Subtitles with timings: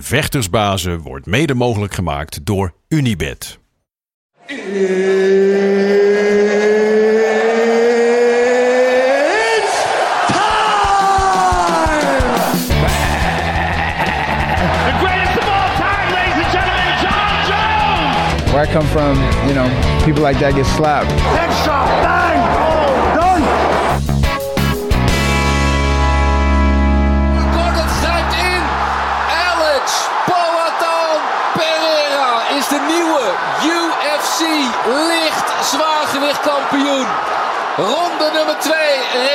[0.00, 3.58] Vechtersbazen wordt mede mogelijk gemaakt door Unibed.
[4.46, 4.54] The
[15.00, 18.52] greatest of all time, ladies and gentlemen, John Jones.
[18.52, 19.14] Where I come from,
[19.46, 19.68] you know,
[20.04, 21.12] people like that get slapped.
[36.40, 37.06] Kampioen.
[37.76, 38.74] Ronde nummer 2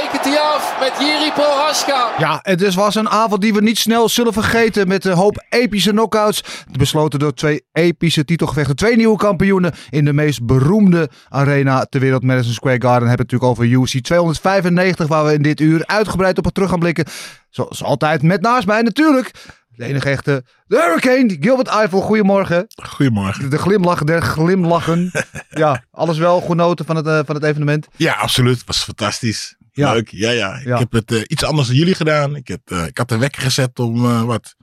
[0.02, 2.10] rekent hij af met Jiri Prohaska.
[2.18, 4.88] Ja, het was een avond die we niet snel zullen vergeten.
[4.88, 6.44] Met een hoop epische knockouts.
[6.78, 8.76] Besloten door twee epische titelgevechten.
[8.76, 12.24] Twee nieuwe kampioenen in de meest beroemde arena ter wereld.
[12.24, 13.08] Madison Square Garden.
[13.08, 15.08] Hebben het natuurlijk over UFC 295.
[15.08, 17.06] Waar we in dit uur uitgebreid op terug gaan blikken.
[17.50, 19.32] Zoals altijd met naast mij natuurlijk.
[19.80, 21.38] De enige echte de Hurricane.
[21.40, 22.02] Gilbert Eiffel.
[22.02, 22.68] Goedemorgen.
[22.84, 23.50] Goedemorgen.
[23.50, 25.12] De glimlach der glimlachen.
[25.50, 27.88] ja, alles wel genoten van het, eh, van het evenement.
[27.96, 28.58] Ja, absoluut.
[28.58, 29.56] Het was fantastisch.
[29.72, 29.94] Ja.
[29.94, 30.10] Leuk.
[30.12, 30.56] Ja, ja.
[30.56, 30.78] Ik Ja.
[30.78, 32.36] heb het eh, iets anders dan jullie gedaan.
[32.36, 34.56] Ik, heb, eh, ik had de wekker gezet om wat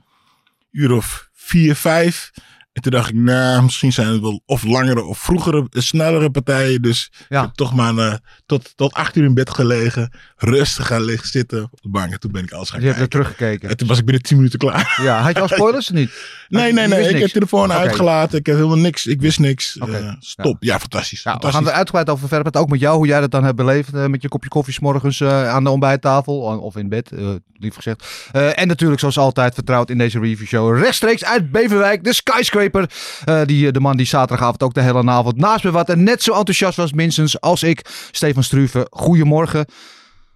[0.71, 2.31] uur of vier, vijf.
[2.77, 6.29] En toen dacht ik, nou, misschien zijn het wel of langere of vroegere, eh, snellere
[6.31, 6.81] partijen.
[6.81, 7.39] Dus Ja.
[7.39, 8.13] ik heb toch maar eh,
[8.45, 10.11] tot, tot acht uur in bed gelegen.
[10.37, 12.11] Rustig gaan liggen zitten op de bank.
[12.11, 13.69] En toen ben ik alles gaan Je hebt er teruggekeken.
[13.69, 14.99] En toen was ik binnen tien minuten klaar.
[15.01, 16.11] Ja, had je al spoilers niet?
[16.49, 16.99] Nee, Je nee, nee.
[16.99, 17.19] Ik niks?
[17.21, 18.39] heb telefoon uitgelaten.
[18.39, 19.05] Ik heb helemaal niks.
[19.05, 19.77] Ik wist niks.
[19.77, 20.57] Eh, stop.
[20.59, 21.23] Ja, fantastisch.
[21.23, 22.61] Ja, we gaan er uitgebreid over verder praten.
[22.61, 23.91] Ook met jou, hoe jij dat dan hebt beleefd.
[23.91, 26.35] met je kopje koffie 's morgens aan de ontbijttafel.
[26.39, 27.11] Of in bed,
[27.53, 28.03] lief gezegd.
[28.31, 30.77] En natuurlijk, zoals altijd, vertrouwd in deze review show.
[30.77, 32.65] Rechtstreeks uit Beverwijk, de skyscraper.
[32.73, 35.89] Eh, die, eh, de man die zaterdagavond ook de hele avond naast me wat.
[35.89, 37.85] En net zo enthousiast was, minstens, als ik.
[38.11, 39.65] Stefan Struve, goedemorgen.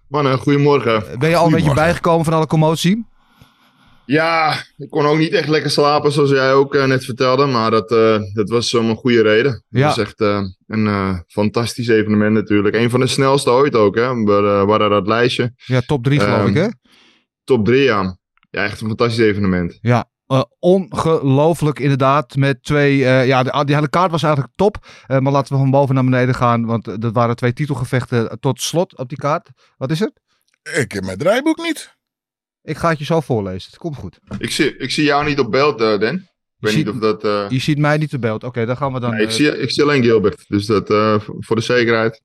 [0.08, 1.04] Mannen, goedemorgen.
[1.18, 3.10] Ben je al een beetje bijgekomen van alle commotie?
[4.06, 7.46] Ja, ik kon ook niet echt lekker slapen, zoals jij ook eh, net vertelde.
[7.46, 9.64] Maar dat, eh, dat was om een goede reden.
[9.68, 9.86] Ja.
[9.86, 12.74] Het was echt eh, een eh, fantastisch evenement natuurlijk.
[12.74, 14.14] Een van de snelste ooit ook, hè.
[14.14, 15.52] We eh, waren dat lijstje.
[15.56, 16.68] Ja, top drie geloof Ehm, ik, hè?
[17.44, 18.16] Top 3, ja.
[18.50, 19.78] Ja, echt een fantastisch evenement.
[19.80, 22.36] Ja, eh, ongelooflijk inderdaad.
[22.36, 24.86] Met twee, eh, ja, de, die hele kaart was eigenlijk top.
[25.06, 26.64] Eh, maar laten we van boven naar beneden gaan.
[26.66, 29.48] Want dat waren twee titelgevechten tot slot op die kaart.
[29.76, 30.12] Wat is het?
[30.74, 31.96] Ik heb mijn draaiboek niet.
[32.62, 33.70] Ik ga het je zo voorlezen.
[33.70, 34.18] Het komt goed.
[34.38, 36.14] Ik zie, ik zie jou niet op beeld, eh Dan.
[36.14, 36.20] Ik
[36.58, 37.24] weet ziet- niet of dat...
[37.24, 38.44] eh, Je ziet mij niet te beeld.
[38.44, 39.10] Oké, dan gaan we dan.
[39.10, 40.44] nee, ik, zie, ik zie alleen Gilbert.
[40.48, 42.22] Dus dat eh, voor de zekerheid.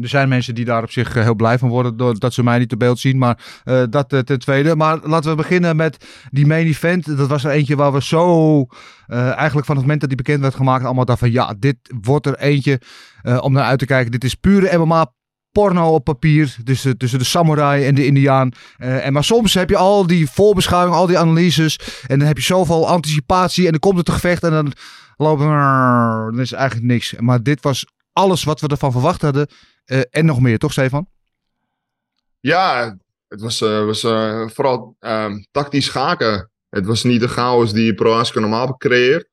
[0.00, 2.58] Er zijn mensen die daar op zich eh, heel blij van worden doordat ze mij
[2.58, 3.18] niet te beeld zien.
[3.18, 4.76] Maar eh, dat eh, ten tweede.
[4.76, 7.16] Maar laten we beginnen met die main event.
[7.16, 8.66] Dat was er eentje waar we zo
[9.06, 12.26] eigenlijk van het moment dat die bekend werd gemaakt allemaal dachten van ja, dit wordt
[12.26, 12.80] er eentje
[13.40, 14.10] om naar uit te kijken.
[14.10, 15.12] Dit is pure MMA
[15.52, 16.56] porno op papier.
[16.64, 18.52] Dus tussen de samurai en de indiaan.
[18.78, 21.78] En maar soms heb je al die voorbeschouwing, al die analyses.
[22.06, 23.64] En dan heb je zoveel anticipatie.
[23.64, 24.72] En dan komt het gevecht en dan
[25.16, 27.14] lopen Dan is eigenlijk niks.
[27.18, 29.48] Maar dit was alles wat we ervan verwacht hadden.
[29.84, 31.08] Eh, en nog meer, toch Stefan?
[32.40, 32.96] Ja,
[33.28, 36.50] het was, eh, was eh, vooral ehm, tactisch schaken.
[36.68, 39.28] Het was niet de chaos die Prohaska normaal creëert.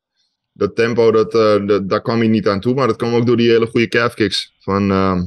[0.53, 1.31] Dat tempo, dat,
[1.67, 2.73] dat, daar kwam hij niet aan toe.
[2.73, 5.25] Maar dat kwam ook door die hele goede calf kicks van ehm,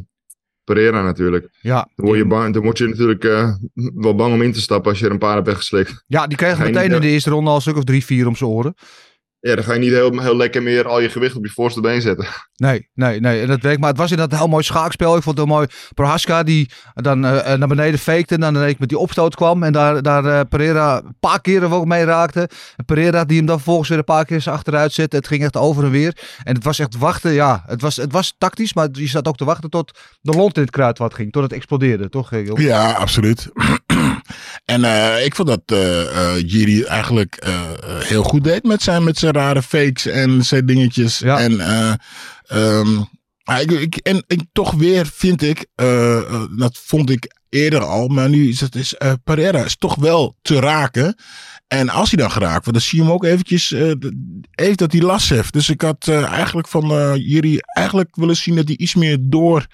[0.65, 1.49] Pereira natuurlijk.
[1.61, 3.23] Ja, Dan word je, bang, dan word je natuurlijk
[3.95, 6.05] wel bang om in te stappen als je er een paar hebt weggeslikt.
[6.07, 8.37] ja die je meteen in de eerste ronde al een stuk of drie, vier om
[8.37, 8.75] zijn oren.
[9.47, 11.81] Ja, dan ga je niet heel, heel lekker meer al je gewicht op je voorste
[11.81, 12.27] been zetten.
[12.57, 13.41] Nee, nee, nee.
[13.41, 13.81] En dat werkt.
[13.81, 15.17] Maar het was inderdaad een heel mooi schaakspel.
[15.17, 15.67] Ik vond het heel mooi.
[15.95, 18.35] Prohaska die dan eh, eh, naar beneden fakte.
[18.35, 19.63] En dan ineens met die opstoot kwam.
[19.63, 22.49] En daar, daar eh, Pereira een paar keren ook mee raakte.
[22.77, 25.17] En Pereira die hem dan vervolgens weer een paar keer achteruit zette.
[25.17, 26.17] Het ging echt over en weer.
[26.45, 27.33] En het was echt wachten.
[27.33, 28.75] Ja, het was, het was tactisch.
[28.75, 31.33] Maar je zat ook te wachten tot de lont in het kruid wat ging.
[31.33, 32.31] Tot het explodeerde, toch?
[32.61, 33.51] Ja, absoluut.
[34.65, 37.47] En eh, ik vond dat eh eh, Jiri eigenlijk
[37.99, 41.19] heel goed deed met zijn, met zijn rare fakes en zijn dingetjes.
[41.19, 41.39] Ja.
[41.39, 41.53] En,
[43.61, 45.67] ik, ik, en, en toch weer vind ik,
[46.57, 48.95] dat vond ik eerder al, maar nu is het is,
[49.25, 51.17] Pereira is toch wel te raken.
[51.67, 55.01] En als hij dan geraakt wordt, dan zie je hem ook eventjes, even dat hij
[55.01, 55.53] last heeft.
[55.53, 59.67] Dus ik had eigenlijk van eh Jiri eigenlijk willen zien dat hij iets meer door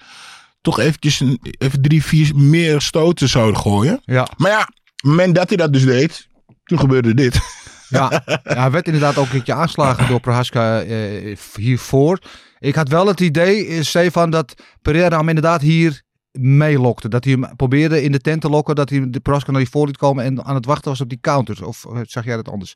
[0.61, 4.01] toch eventjes een, even drie, vier meer stoten zouden gooien.
[4.05, 4.27] Ja.
[4.37, 4.69] Maar ja,
[5.01, 6.27] het moment dat hij dat dus deed,
[6.63, 7.39] toen gebeurde dit.
[7.89, 12.19] Ja, ja, hij werd inderdaad ook een keertje aanslagen door Prohaska eh, hiervoor.
[12.59, 16.01] Ik had wel het idee, eh, Stefan, dat Pereira hem inderdaad hier
[16.31, 17.09] meelokte.
[17.09, 19.69] Dat hij hem probeerde in de tent te lokken, dat hij de Prohaska naar die
[19.69, 21.61] voor liet komen en aan het wachten was op die counters.
[21.61, 22.75] Of eh, zag jij dat anders?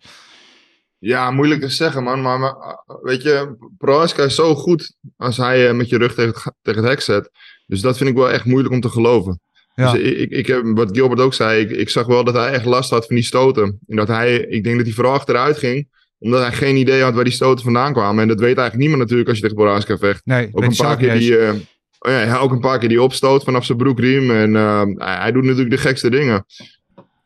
[0.98, 2.22] Ja, moeilijk te zeggen, man.
[2.22, 6.13] Maar, maar, uh, weet je, Prohaska is zo goed als hij eh, met je rug
[6.13, 7.30] tegen tegen het hek zet.
[7.66, 9.39] Dus dat vind ik wel echt moeilijk om te geloven.
[9.75, 9.92] Ja.
[9.92, 12.66] Dus ik, ik, heb, wat Gilbert ook zei, ik, ik zag wel dat hij echt
[12.66, 13.80] last had van die stoten.
[13.88, 15.88] En dat hij, ik denk dat hij vooral achteruit ging,
[16.18, 18.22] omdat hij geen idee had waar die stoten vandaan kwamen.
[18.22, 20.25] En dat weet eigenlijk niemand natuurlijk als je tegen Prohaska vecht.
[20.25, 21.54] Nee, Ook een paar keer die, eh,
[22.00, 24.31] oh ja, ook een paar keer die opstoot vanaf zijn broekriem.
[24.31, 26.45] En eh, hij doet natuurlijk de gekste dingen.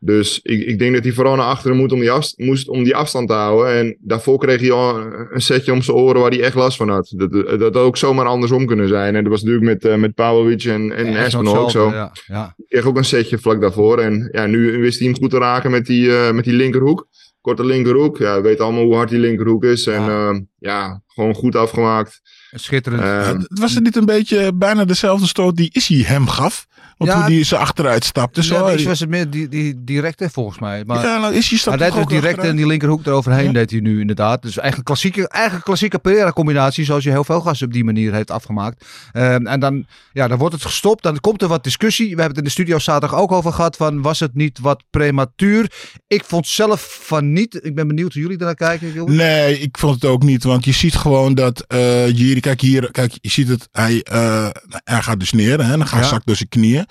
[0.02, 2.84] Dus ik, ik denk dat hij vooral naar achteren moet om die, afst- moest om
[2.84, 3.74] die afstand te houden.
[3.76, 4.98] En daarvoor kreeg hij al
[5.30, 7.14] een setje om zijn oren waar hij echt last van had.
[7.16, 9.16] Dat, dat had ook zomaar andersom kunnen zijn.
[9.16, 11.90] En dat was natuurlijk met, eh met Pavlovic en, en Ja, Espen ook zo.
[11.92, 12.56] Ja, ja.
[12.68, 13.98] Kreeg ook een setje vlak daarvoor.
[14.00, 17.08] En ja, nu wist hij hem goed te raken met die, eh, met die linkerhoek.
[17.42, 18.18] Korte linkerhoek.
[18.18, 19.88] Ja, we weten allemaal hoe hard die linkerhoek is.
[19.88, 22.22] En ja, ja gewoon goed afgemaakt.
[22.52, 23.02] Schitterend.
[23.02, 26.68] Eh, Was het niet een beetje bijna dezelfde stoot die Issy hem gaf?
[27.00, 28.44] Want Ja, die ze achteruit stapte.
[28.44, 30.84] Zo, ja, die- deze was het meer die, die directe volgens mij.
[30.86, 33.52] Maar ja, nou, Issy hij deed toch dus ook direct in die linkerhoek eroverheen Ja.
[33.52, 34.42] deed hij nu inderdaad.
[34.42, 38.14] Dus eigenlijk klassieke, eigenlijk klassieke Pereira combinatie zoals je heel veel gasten op die manier
[38.14, 38.86] heeft afgemaakt.
[39.12, 41.04] Ehm, en dan, ja, dan wordt het gestopt.
[41.04, 42.06] Dan komt er wat discussie.
[42.06, 44.84] We hebben het in de studio zaterdag ook over gehad van was het niet wat
[44.90, 45.72] prematuur?
[46.08, 47.60] Ik vond zelf van niet.
[47.66, 48.92] Ik ben benieuwd hoe jullie daarnaar kijken.
[48.92, 49.18] Gilbert.
[49.18, 50.44] Nee, ik vond het ook niet.
[50.44, 54.48] Want je ziet gewoon dat eh Jiri, kijk hier, kijk, je ziet het, hij, eh,
[54.84, 56.08] hij gaat dus neer, hè, dan gaat Ja.
[56.10, 56.86] zakt door zijn knieën.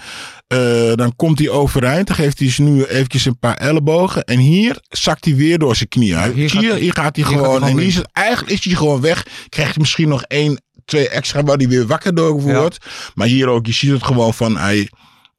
[0.47, 4.25] Eh, dan komt hij overeind, dan geeft hij ze nu eventjes een paar ellebogen.
[4.25, 6.19] En hier zakt hij weer door zijn knieën.
[6.19, 8.09] Hij- Hier gaat hier, hij- gaat hij hier gaat hij gewoon, en hier is het,
[8.13, 9.27] eigenlijk is hij gewoon weg.
[9.49, 12.79] Krijgt hij misschien nog één, twee extra waar hij weer wakker door wordt.
[13.15, 14.89] Maar hier ook, je ziet het gewoon van, hij,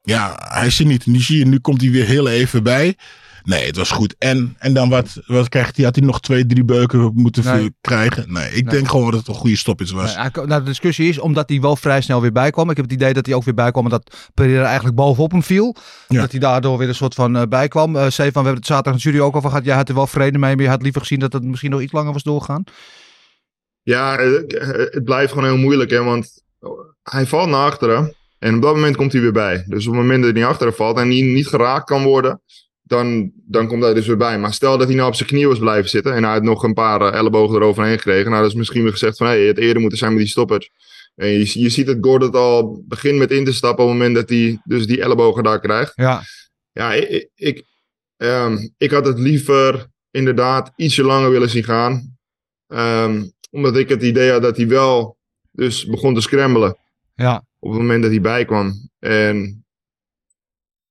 [0.01, 1.06] ja, hij er niet.
[1.06, 2.95] Nu zie je, nu komt hij weer heel even bij.
[3.44, 4.15] Nee, het was goed.
[4.18, 5.86] En, en dan wat, wat krijgt hij?
[5.86, 7.74] Had hij nog twee, drie beuken moeten Nee.
[7.81, 8.33] krijgen?
[8.33, 8.74] Nee, ik Nee.
[8.74, 10.15] denk gewoon dat het een goede stoppage was.
[10.15, 12.69] Nee, hij- nou, de discussie is omdat hij wel vrij snel weer bijkwam.
[12.69, 15.44] Ik heb het idee dat hij ook weer bijkwam en dat Pereira eigenlijk bovenop hem
[15.44, 15.75] viel.
[16.07, 16.21] Ja.
[16.21, 17.95] Dat hij daardoor weer een soort van eh, bijkwam.
[17.95, 19.65] Eh Stefan, we hebben het zaterdag in de studio ook over gehad.
[19.65, 21.81] Jij had er wel vrede mee, maar je had liever gezien dat het misschien nog
[21.81, 22.63] iets langer was doorgaan.
[23.81, 24.31] Ja, eh,
[24.92, 26.44] het blijft gewoon heel moeilijk, hè, want
[27.03, 29.63] hij valt naar achteren en op dat moment komt hij weer bij.
[29.68, 32.42] Dus op het moment dat hij naar achteren valt en niet, niet geraakt kan worden,
[32.89, 34.39] dan, dan komt hij dus weer bij.
[34.39, 36.63] Maar stel dat hij nou op zijn knieën was blijven zitten en hij had nog
[36.63, 39.47] een paar eh, ellebogen eroverheen gekregen, nou, dat is misschien weer gezegd van, hé, hey,
[39.47, 40.69] het eerder moeten zijn met die stoppers.
[41.15, 44.15] En je, je ziet dat Gordon al begint met in te stappen op het moment
[44.15, 45.91] dat hij dus die ellebogen daar krijgt.
[45.95, 46.21] Ja,
[46.71, 47.63] Ja, ik, ik,
[48.18, 52.18] ehm, ik had het liever inderdaad ietsje langer willen zien gaan.
[52.68, 55.18] Ehm, omdat ik het idee had dat hij wel
[55.51, 56.77] dus begon te scrambelen
[57.15, 57.45] ja.
[57.59, 58.89] op het moment dat hij bijkwam.
[59.00, 59.65] En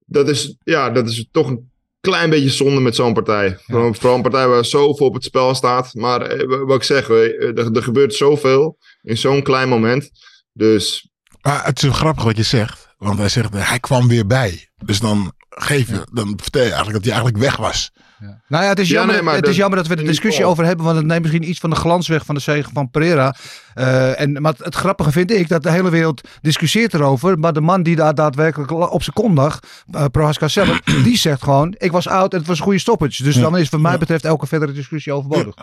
[0.07, 1.68] dat is, ja, dat is toch een
[2.01, 3.59] klein beetje zonde met zo'n partij.
[3.67, 5.95] Vooral vooral een partij waar zoveel op het spel staat.
[5.95, 10.11] Maar eh, wat ik zeg, eh, er, er gebeurt zoveel in zo'n klein moment.
[10.53, 11.11] Dus
[11.41, 12.89] Maar het is grappig wat je zegt.
[12.99, 14.69] Want hij zegt, hij kwam weer bij.
[14.85, 17.91] Dus dan geef je, dan vertel je eigenlijk dat hij eigenlijk weg was.
[18.21, 18.41] Ja.
[18.49, 20.01] Nou ja, het is, Ja, jammer, nee, maar het dat- is jammer dat we er
[20.01, 22.41] in discussie over hebben, want het neemt misschien iets van de glans weg van de
[22.41, 23.35] zegen van Pereira.
[23.75, 27.53] Eh, en, maar het, het grappige vind ik dat de hele wereld discussieert erover, maar
[27.53, 29.61] de man die daar daadwerkelijk op zijn kondag,
[29.95, 33.23] uh, Prohaska zelf, die zegt gewoon, ik was oud en het was een goede stoppage.
[33.23, 33.41] Dus Ja.
[33.41, 33.99] dan is wat mij Ja.
[33.99, 35.55] betreft elke verdere discussie overbodig.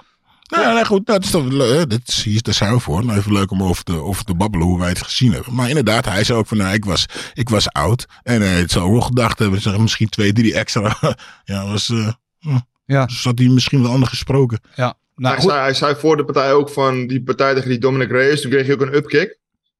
[0.49, 1.89] Nou, nee, goed, dat is toch leuk.
[1.89, 3.05] Dit is, hier is- daar zijn we voor.
[3.05, 5.53] Nou, even leuk om over te, over te babbelen hoe wij het gezien hebben.
[5.53, 8.05] Maar inderdaad, hij zei ook van, nou, ik was, ik was oud.
[8.23, 10.97] En hij het zou ook wel gedacht hebben, zeg, misschien twee, drie extra.
[11.43, 12.07] ja, was, eh.
[12.85, 13.05] Ja.
[13.05, 14.59] Dus had hij misschien wel anders gesproken.
[14.75, 17.79] Ja, nou hij, zei, hij zei voor de partij ook van die partij tegen die
[17.79, 18.41] Dominic Reyes.
[18.41, 19.37] Toen kreeg hij ook een upkick.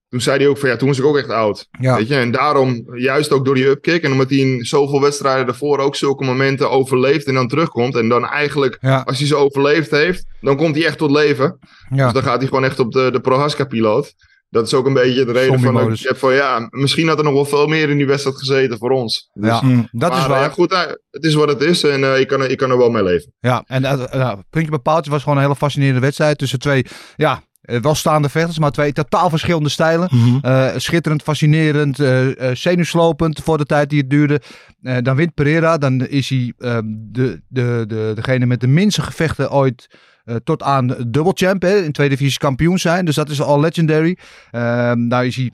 [0.10, 1.67] Toen zei hij ook van ja, toen was ik ook echt oud.
[1.79, 1.95] Ja.
[1.95, 2.15] Weet je?
[2.15, 4.03] En daarom, juist ook door die upkick.
[4.03, 7.95] En omdat hij in zoveel wedstrijden daarvoor ook zulke momenten overleeft en dan terugkomt.
[7.95, 11.57] En dan eigenlijk, Ja, als hij ze overleefd heeft, dan komt hij echt tot leven.
[11.89, 12.03] ja.
[12.03, 14.13] Dus dan gaat hij gewoon echt op de, de Prohaska-piloot.
[14.56, 16.02] Dat is ook een beetje de reden van, Zombie-modus.
[16.02, 18.78] ik heb van ja, misschien had er nog wel veel meer in die wedstrijd gezeten
[18.78, 19.30] voor ons.
[19.34, 19.84] Dus, Ja, Hm.
[19.92, 20.42] dat is maar, waar.
[20.42, 20.80] ja, goed, eh,
[21.12, 23.04] het is wat het is en eh, ik, kan, er- ik kan er wel mee
[23.04, 23.34] leven.
[23.40, 24.98] Ja, en uh, uh, puntje bepaald.
[25.04, 26.86] Het was gewoon een hele fascinerende wedstrijd tussen twee,
[27.16, 30.08] ja, wel staande vechters, maar twee totaal verschillende stijlen.
[30.12, 30.38] Mhm.
[30.42, 34.42] Eh, schitterend, fascinerend, eh eh, zenuwslopend voor de tijd die het duurde.
[34.82, 39.02] Eh, dan wint Pereira, dan is hij ehm, de, de, de, degene met de minste
[39.02, 39.88] gevechten ooit
[40.25, 43.05] eh, tot aan dubbelchamp, hè, in tweede divisie kampioen zijn.
[43.05, 44.17] Dus dat is al legendary.
[44.51, 45.51] Ehm nou is hij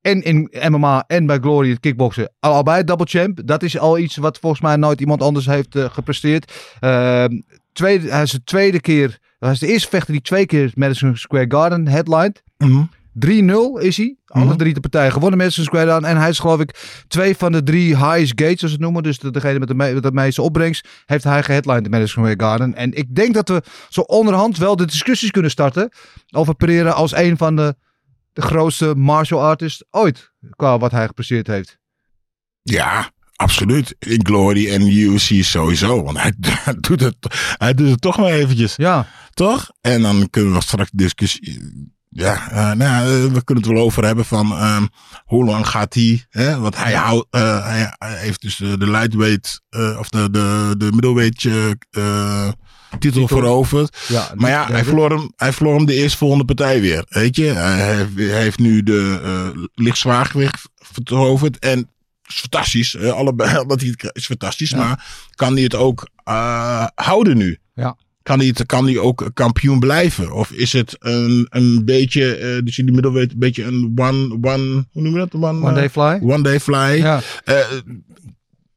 [0.00, 3.40] en in MMA en bij Glory het kickboksen al- allebei double champ.
[3.44, 6.52] Dat is al iets wat volgens mij nooit iemand anders heeft eh, gepresteerd.
[6.80, 7.40] Ehm,
[7.72, 11.16] tweede, hij is de tweede keer, hij is de eerste vechter die twee keer Madison
[11.16, 12.42] Square Garden headlined.
[12.58, 12.82] Mhm.
[13.26, 14.16] 3-0 is hij.
[14.26, 14.56] Alle Mhm.
[14.56, 16.08] drie de partijen gewonnen Madison Square Garden.
[16.08, 19.02] En hij is geloof ik twee van de drie highest gates, ze het noemen.
[19.02, 22.24] Dus de, degene met de, me- met de meeste opbrengst, heeft hij geheadlined in Madison
[22.24, 22.74] Square Garden.
[22.74, 25.92] En ik denk dat we zo onderhand wel de discussies kunnen starten
[26.30, 27.74] over Pereira als een van de,
[28.32, 30.30] de grootste martial artists ooit.
[30.50, 31.78] Qua wat hij gepresteerd heeft.
[32.62, 33.94] Ja, absoluut.
[33.98, 36.02] In Glory en UFC sowieso.
[36.02, 36.32] Want hij,
[36.64, 37.16] hij doet het,
[37.58, 38.76] hij doet het toch maar eventjes.
[38.76, 39.70] Ja, Toch?
[39.80, 41.58] En dan kunnen we straks discussie.
[42.12, 44.86] Ja, eh, nou, ja, eh, we kunnen het wel over hebben van ehm,
[45.24, 46.24] hoe lang gaat hij?
[46.30, 46.58] Hè?
[46.58, 49.62] Want hij, houdt, eh, hij, hij heeft dus de, de lightweight
[49.98, 51.48] of de, de, de middleweight
[52.98, 53.98] titel veroverd.
[54.08, 57.04] ja, Maar ja, hij verloor, hem, hij verloor hem de eerstvolgende partij weer.
[57.08, 59.20] Weet je, hij heeft, hij heeft nu de
[59.56, 61.58] uh, licht zwaargewicht veroverd.
[61.58, 61.90] En
[62.26, 62.98] is fantastisch.
[62.98, 64.70] allebei dat hij het krijgt is fantastisch.
[64.70, 64.76] Ja.
[64.76, 66.08] Maar kan hij het ook
[66.94, 67.58] houden nu?
[67.74, 67.96] Ja.
[68.30, 70.32] Kan hij, het, kan hij ook kampioen blijven?
[70.32, 74.38] Of is het een, een beetje, eh, dus in de middelweight, een beetje een one,
[74.40, 75.34] one, hoe noem je dat?
[75.34, 76.30] One, One day eh, fly.
[76.30, 76.96] one day fly.
[77.02, 77.20] Ja.
[77.44, 77.54] Eh,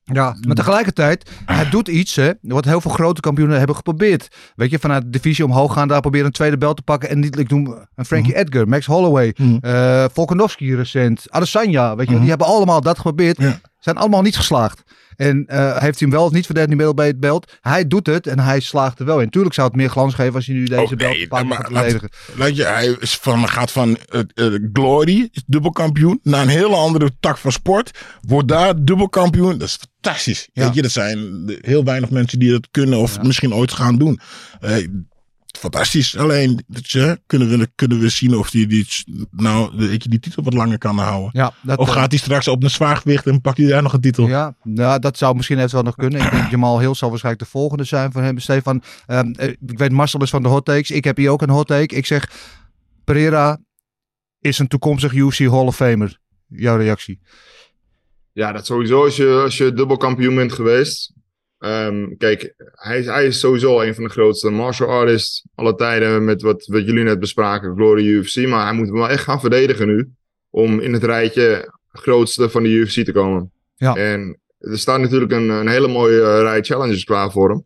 [0.04, 4.28] Ja, maar tegelijkertijd, hij doet iets hè, wat heel veel grote kampioenen hebben geprobeerd.
[4.56, 7.10] Weet je, vanuit de divisie omhoog gaan, daar proberen een tweede belt te pakken.
[7.10, 9.58] En niet, ik noem een Frankie Edgar, Max Holloway, Mhm.
[9.62, 12.22] eh Volkanovski recent, Adesanya, weet je, Mhm.
[12.22, 13.38] die hebben allemaal dat geprobeerd.
[13.38, 13.60] Ja.
[13.80, 14.84] Zijn allemaal niet geslaagd.
[15.16, 17.58] En eh, heeft hij hem wel of niet verdedigd in middel bij het belt?
[17.62, 19.30] Hij doet het en hij slaagt er wel in.
[19.30, 21.46] Tuurlijk zou het meer glans geven als hij nu deze Oh, belt nee, een paar
[21.46, 27.12] maar laat- je, hij is van, gaat van eh, Glory, dubbelkampioen, naar een hele andere
[27.20, 28.00] tak van sport.
[28.22, 29.58] Wordt daar dubbelkampioen.
[29.58, 30.50] Dat is fantastisch.
[30.54, 30.66] Ja.
[30.66, 33.24] Weet je, er zijn heel weinig mensen die dat kunnen of Ja.
[33.24, 34.20] misschien ooit gaan doen.
[35.58, 36.18] Fantastisch.
[36.18, 36.66] Alleen,
[37.26, 38.88] kunnen, we, kunnen we zien of hij die,
[39.32, 41.30] nou, weet je, die titel wat langer kan houden.
[41.34, 43.94] Ja, dat, Of eh, gaat hij straks op een zwaargewicht en pakt hij daar nog
[43.94, 44.28] een titel?
[44.28, 46.22] Ja, nou, dat zou misschien eventueel nog kunnen.
[46.22, 48.40] Ik denk Jamal Hill zal waarschijnlijk de volgende zijn van hem.
[48.40, 50.92] Stefan, ehm, eh, ik weet Marcel is van de hot takes.
[50.92, 51.96] Ik heb hier ook een hot take.
[51.96, 52.32] Ik zeg,
[53.04, 53.60] Pereira
[54.40, 56.20] is een toekomstig UFC Hall of Famer.
[56.48, 57.20] Jouw reactie?
[58.32, 61.14] Ja, dat sowieso als je, als je dubbelkampioen bent geweest.
[61.64, 66.24] Ehm, kijk, hij, is- hij is sowieso een van de grootste martial artists alle tijden
[66.26, 68.48] met wat, wat jullie net bespraken, Glory UFC.
[68.48, 70.10] Maar hij moet wel echt gaan verdedigen nu
[70.50, 73.52] om in het rijtje grootste van de UFC te komen.
[73.76, 73.96] Ja.
[73.96, 77.66] En er staat natuurlijk een, een hele mooie eh, rij challenges klaar voor hem.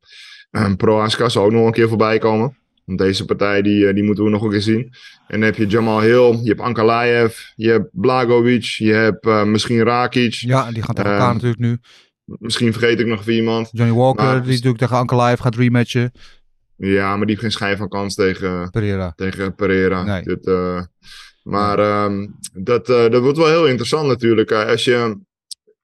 [0.51, 2.57] Ehm, Pro Aska zal ook nog een keer voorbij komen.
[2.85, 4.81] Want deze partij die, eh, die moeten we nog een keer zien.
[5.27, 9.43] En dan heb je Jamal Hill, je hebt Ankalaev, je hebt Blagovic, je hebt eh,
[9.43, 10.33] misschien Rakic.
[10.33, 11.77] Ja, die gaan tegen elkaar Ehm, natuurlijk nu.
[12.27, 13.69] Misschien vergeet ik nog even iemand.
[13.71, 16.11] Johnny Walker, maar- die natuurlijk tegen Anke Live gaat rematchen.
[16.75, 19.13] Ja, maar die heeft geen schijn van kans tegen, Pereira.
[19.15, 20.03] tegen Pereira.
[20.03, 20.23] Nee.
[20.23, 20.81] Dit, eh,
[21.43, 24.51] maar ehm, dat, eh, dat wordt wel heel interessant natuurlijk.
[24.51, 25.17] Eh, als je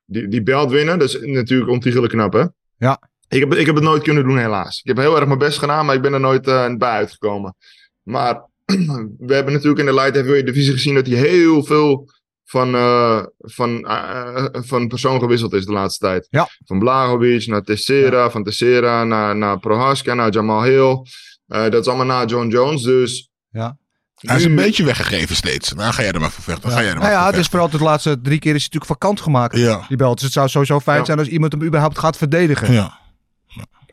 [0.05, 2.45] die, die belt winnen, dat is natuurlijk ontiegelijk knap hè?
[2.77, 3.01] Ja.
[3.27, 4.79] Ik heb, ik heb het nooit kunnen doen helaas.
[4.79, 6.43] Ik heb heel erg mijn best gedaan, maar ik ben er nooit
[6.77, 7.55] bij uitgekomen.
[8.03, 8.50] Maar
[9.27, 12.09] we hebben natuurlijk in de light heavyweight divisie gezien dat hij heel veel
[12.53, 16.27] van, eh, van, eh, van persoon gewisseld is de laatste tijd.
[16.29, 16.50] Ja.
[16.65, 21.05] Van Blagovic naar Teixeira, van Teixeira naar, naar Prohaska, naar Jamal Hill.
[21.48, 23.29] Eh, dat is allemaal na John Jones, dus...
[23.50, 23.77] Ja.
[24.15, 25.74] Hij is een beetje weggegeven steeds.
[25.74, 26.72] Nou, ga jij er maar voor vechten.
[26.72, 28.62] Ga jij er maar Nou ja, voor het is vooral de laatste drie keer is
[28.62, 29.57] hij natuurlijk vakant gemaakt.
[29.57, 29.86] Ja.
[29.88, 30.13] Die belt.
[30.13, 31.05] Dus het zou sowieso fijn Ja.
[31.05, 32.74] zijn als iemand hem überhaupt gaat verdedigen.
[32.74, 33.00] Ja.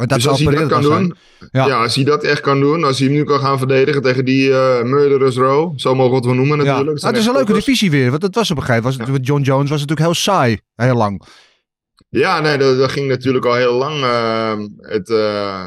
[0.09, 1.17] Dat dus als hij dat kan doen,
[1.53, 1.83] ja.
[1.83, 4.53] als hij dat echt kan doen, als hij hem nu kan gaan verdedigen tegen die
[4.53, 6.65] eh Murderers Row, zo mogen we het wel noemen Ja.
[6.65, 6.85] natuurlijk.
[6.85, 8.11] Nou, Dat zijn het is een leuke divisie weer.
[8.11, 10.61] Want het was op een gegeven moment, met John Jones was het natuurlijk heel saai.
[10.77, 11.23] Heel lang.
[12.09, 14.03] Ja, nee, dat, dat ging natuurlijk al heel lang.
[14.03, 15.67] ehm, het, eh,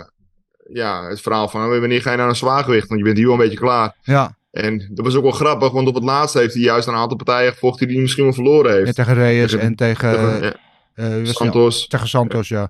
[0.73, 2.87] ja, het verhaal van wanneer ga je naar een zwaargewicht?
[2.87, 3.95] Want je bent hier wel een beetje klaar.
[4.01, 6.93] Ja, En dat was ook wel grappig, want op het laatste heeft hij juist een
[6.95, 8.95] aantal partijen gevochten die hij misschien wel verloren ja, heeft.
[8.95, 10.09] tegen Reyes Tegen- en tegen,
[10.41, 10.53] ja,
[10.95, 11.87] eh, Santos.
[11.87, 12.69] tegen Santos, ja.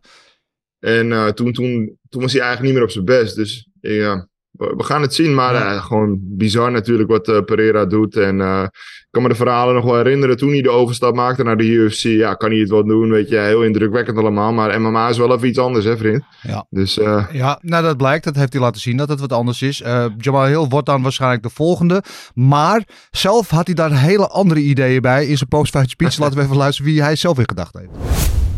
[0.84, 3.36] En eh, toen, toen, toen was hij eigenlijk niet meer op zijn best.
[3.36, 5.34] Dus ja, we, we gaan het zien.
[5.34, 5.74] Maar Ja.
[5.74, 8.16] eh, gewoon bizar natuurlijk wat eh, Pereira doet.
[8.16, 10.38] En eh, ik kan me de verhalen nog wel herinneren.
[10.38, 12.02] Toen hij de overstap maakte naar de UFC.
[12.04, 13.10] Ja, kan hij het wel doen.
[13.10, 14.54] Weet je, heel indrukwekkend allemaal.
[14.54, 16.24] Maar MMA is wel even iets anders, hè vriend?
[16.42, 16.66] Ja.
[16.70, 18.24] Dus eh, Ja, nou dat blijkt.
[18.24, 19.82] Dat heeft hij laten zien dat het wat anders is.
[19.82, 22.04] Eh, Jamal Hill wordt dan waarschijnlijk de volgende.
[22.34, 26.18] Maar zelf had hij daar hele andere ideeën bij in zijn post-fight speech.
[26.18, 27.90] Laten we even luisteren wie hij zelf in gedacht heeft.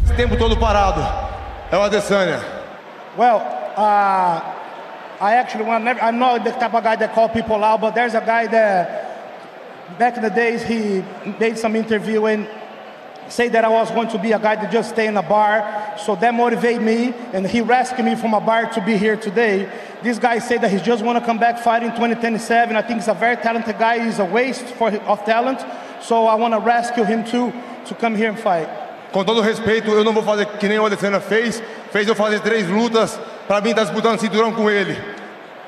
[0.03, 1.01] Esse tempo todo parado.
[3.17, 3.39] Well,
[3.77, 4.55] uh,
[5.19, 5.87] I actually want.
[5.87, 9.97] I'm not the type of guy that call people out, but there's a guy that
[9.97, 11.03] back in the days he
[11.39, 12.47] made some interview and
[13.29, 15.95] say that I was going to be a guy that just stay in a bar.
[15.97, 19.69] So that motivated me, and he rescued me from a bar to be here today.
[20.03, 22.75] This guy said that he just want to come back fight in 2027.
[22.75, 24.05] I think he's a very talented guy.
[24.05, 25.59] He's a waste for, of talent.
[26.01, 27.51] So I want to rescue him too
[27.85, 28.84] to come here and fight.
[29.15, 31.63] Com todo respeito, eu não vou fazer que nem o Adesanya fez.
[31.89, 33.17] Fez eu fazer três lutas
[33.47, 35.01] pra mim estar disputando cinturão com ele.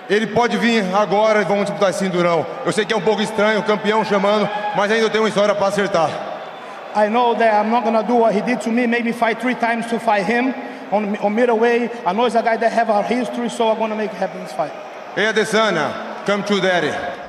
[0.10, 2.46] Ele pode vir agora e vamos disputar esse cinturão.
[2.66, 5.56] Eu sei que é um pouco estranho, o campeão chamando, mas ainda tenho uma história
[5.56, 6.10] para acertar.
[6.94, 8.86] I know that I'm not gonna do what he did to me.
[8.86, 10.54] Maybe fight three times to fight him
[10.92, 11.89] on, on middleweight.
[12.06, 14.44] I know he's a guy that have a history, so I'm gonna make it happen
[14.44, 14.74] this fight.
[15.16, 17.27] Hey Adesanya, come to daddy.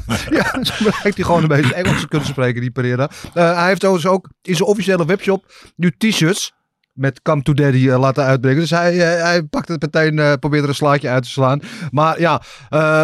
[0.38, 3.10] ja, zo blijkt hij gewoon een beetje Engels te kunnen spreken, die Pereira.
[3.34, 6.52] Uh, hij heeft overigens ook in zijn officiële webshop nu t-shirts
[6.92, 8.60] met Come to Daddy uh, laten uitbrengen.
[8.60, 11.60] Dus hij, uh, hij pakt het meteen, uh, probeert er een slaatje uit te slaan.
[11.90, 12.42] Maar ja,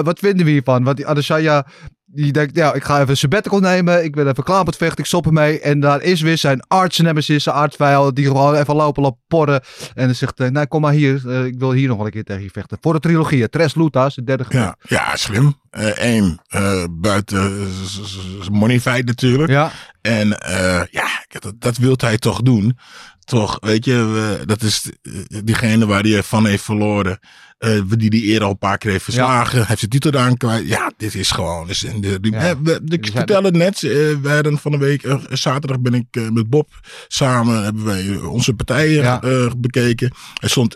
[0.03, 0.85] wat vinden we hiervan?
[0.85, 1.67] Want die Adesanya,
[2.11, 4.05] die denkt, ja, ik ga even een sabbatical nemen.
[4.05, 4.99] Ik ben even klaar met vechten.
[4.99, 5.61] Ik stop ermee.
[5.61, 8.17] En daar is weer zijn arts nemesis, zijn artsvijand.
[8.17, 9.63] Die gewoon even lopen op porren.
[9.95, 11.45] En dan zegt, nee, nou, kom maar hier.
[11.47, 12.79] ik wil hier nog wel een keer tegen je vechten.
[12.81, 13.49] Voor de trilogie.
[13.49, 15.57] Tres Lutas, de derde Ja, ja slim.
[15.71, 16.41] Eén,
[16.91, 17.69] buiten
[18.51, 19.51] money fight natuurlijk.
[19.51, 19.71] Ja.
[20.01, 20.29] En
[20.91, 22.79] ja, dat, dat wil hij toch doen
[23.29, 24.91] toch, weet je, dat is
[25.45, 27.19] diegene waar hij van heeft verloren.
[27.59, 29.59] Uh, die die eerder al een paar keer heeft verslagen.
[29.59, 29.65] Ja.
[29.67, 30.69] Heeft zijn titel aan kwijt.
[30.69, 31.67] Ja, dit is gewoon.
[31.67, 32.61] Dus in de, die, ja.
[32.63, 33.83] we, ik vertel het net.
[33.83, 36.69] Uh, van de week, uh, zaterdag ben ik met Bob
[37.09, 37.63] samen.
[37.63, 39.51] Hebben wij onze partijen ja.
[39.57, 40.13] bekeken.
[40.41, 40.75] Er stond,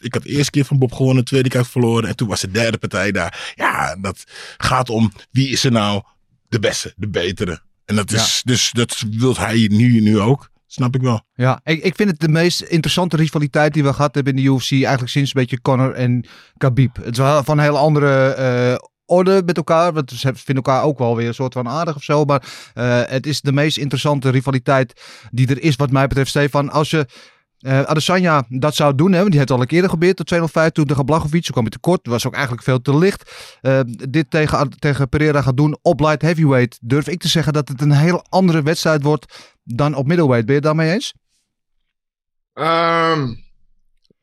[0.00, 2.08] ik had de eerste keer van Bob gewonnen, de tweede keer verloren.
[2.08, 3.52] En toen was de derde partij daar.
[3.54, 4.24] Ja, dat
[4.56, 6.02] gaat om wie is er nou
[6.48, 7.60] de beste, de betere.
[7.84, 10.50] En dat is, dus dat wil hij nu, nu ook.
[10.72, 11.22] Snap ik wel.
[11.34, 14.50] Ja, ik, ik vind het de meest interessante rivaliteit die we gehad hebben in de
[14.50, 14.70] UFC.
[14.70, 16.26] Eigenlijk sinds een beetje Conor en
[16.56, 16.96] Khabib.
[16.96, 19.92] Het is wel van een hele andere uh, orde met elkaar.
[19.92, 22.24] Want ze vinden elkaar ook wel weer een soort van aardig of zo.
[22.24, 22.42] Maar
[22.74, 26.30] uh, het is de meest interessante rivaliteit die er is wat mij betreft.
[26.30, 27.06] Stefan, als je
[27.60, 30.70] uh, Adesanya dat zou doen, hè, want die heeft al een keer gebeurd tot 205
[30.70, 31.44] toen tegen Blachowicz.
[31.44, 33.32] Toen kwam hij tekort, was ook eigenlijk veel te licht.
[34.08, 36.78] Dit tegen, tegen Pereira gaat doen op light heavyweight.
[36.82, 40.46] Durf ik te zeggen dat het een heel andere wedstrijd wordt dan op middleweight.
[40.46, 41.14] Ben je het daarmee eens?
[42.54, 43.44] Um,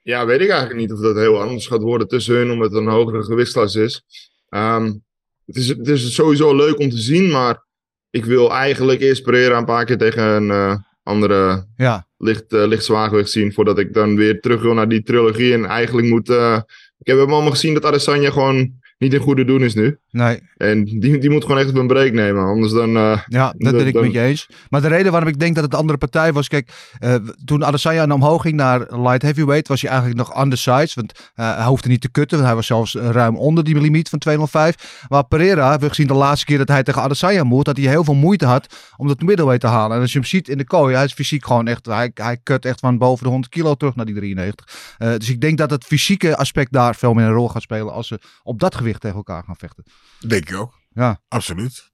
[0.01, 2.79] ja, weet ik eigenlijk niet of dat heel anders gaat worden tussen hun, omdat het
[2.79, 4.03] een hogere gewichtsklasse is.
[4.49, 5.03] Um,
[5.45, 5.67] het is.
[5.67, 7.63] Het is sowieso leuk om te zien, maar
[8.09, 12.07] ik wil eigenlijk eerst Pereira een paar keer tegen een uh, andere ja.
[12.17, 15.53] licht, uh, licht zwaargewicht zien, voordat ik dan weer terug wil naar die trilogie.
[15.53, 16.29] En eigenlijk moet...
[16.29, 16.59] Uh,
[16.99, 19.97] ik heb allemaal gezien dat Adesanya gewoon niet in goede doen is nu.
[20.11, 20.39] Nee.
[20.57, 22.43] En die, die moet gewoon echt een break nemen.
[22.43, 22.89] Anders dan...
[22.89, 24.03] Uh, ja, dat ben ik dan...
[24.03, 24.49] met je eens.
[24.69, 26.47] Maar de reden waarom ik denk dat het de andere partij was...
[26.47, 26.71] Kijk,
[27.03, 29.67] uh, toen Adesanya omhoog ging naar light heavyweight...
[29.67, 30.93] was hij eigenlijk nog undersized.
[30.93, 32.37] Want uh, hij hoefde niet te kutten.
[32.37, 35.05] Want hij was zelfs ruim onder die limiet van 205.
[35.09, 37.65] Maar Pereira, hebben we gezien de laatste keer dat hij tegen Adesanya moest...
[37.65, 39.95] dat hij heel veel moeite had om dat middleweight te halen.
[39.95, 40.95] En als je hem ziet in de kooi...
[40.95, 41.85] hij is fysiek gewoon echt...
[41.85, 44.65] Hij, hij kut echt van boven de 100 kilo terug naar die 93.
[44.97, 47.93] dus ik denk dat het fysieke aspect daar veel meer een rol gaat spelen...
[47.93, 49.83] als ze op dat gewicht tegen elkaar gaan vechten.
[50.27, 50.79] Denk ik ook.
[50.93, 51.19] Ja.
[51.27, 51.89] Absoluut.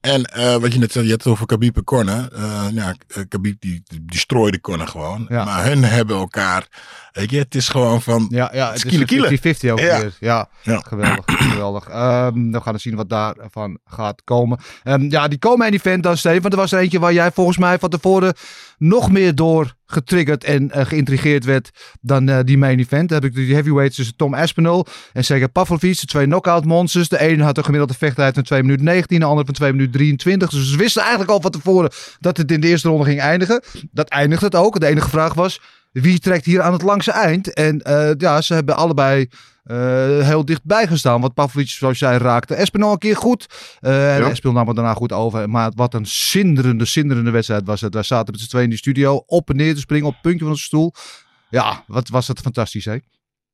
[0.00, 2.28] En uh, wat je net zei, je had het over Khabib en Conor.
[2.32, 2.94] Uh, ja,
[3.28, 5.26] Khabib die, die strooide Conor gewoon.
[5.28, 5.44] Ja.
[5.44, 6.66] Maar hun hebben elkaar,
[7.12, 8.26] weet je, het is gewoon van...
[8.30, 10.00] Ja, ja het is 50-50 ook ja.
[10.00, 10.16] weer.
[10.20, 10.78] Ja, ja.
[10.78, 11.24] geweldig.
[11.50, 11.88] geweldig.
[11.88, 14.58] Um, we gaan eens zien wat daarvan gaat komen.
[14.84, 16.42] Um, ja, die komen in event dan, Steven.
[16.42, 18.34] Want er was er eentje waar jij volgens mij van tevoren
[18.78, 21.70] nog meer door getriggerd en uh, geïntrigeerd werd
[22.00, 23.08] dan uh, die main event.
[23.08, 27.08] Dan heb ik de heavyweights tussen Tom Aspinall en Sergej Pavlovich, de twee knockout monsters.
[27.08, 29.92] De ene had een gemiddelde vechttijd van 2 minuten 19, de andere van 2 minuten
[29.92, 30.50] 23.
[30.50, 33.62] Dus ze wisten eigenlijk al van tevoren dat het in de eerste ronde ging eindigen.
[33.90, 34.80] Dat eindigde het ook.
[34.80, 35.60] De enige vraag was,
[36.02, 37.52] wie trekt hier aan het langste eind?
[37.52, 39.28] En uh, ja, ze hebben allebei
[39.64, 39.76] uh,
[40.20, 41.20] heel dichtbij gestaan.
[41.20, 42.54] Wat Pavlovic, zoals jij raakte.
[42.54, 43.46] Espinal een keer goed.
[43.80, 44.30] Uh, en ja.
[44.30, 45.50] Espinal nam het daarna goed over.
[45.50, 47.92] Maar wat een zinderende, zinderende wedstrijd was het.
[47.92, 49.22] Daar zaten met z'n tweeën in de studio.
[49.26, 50.92] Op en neer te springen op het puntje van de stoel.
[51.50, 52.96] Ja, wat was het fantastisch, hè?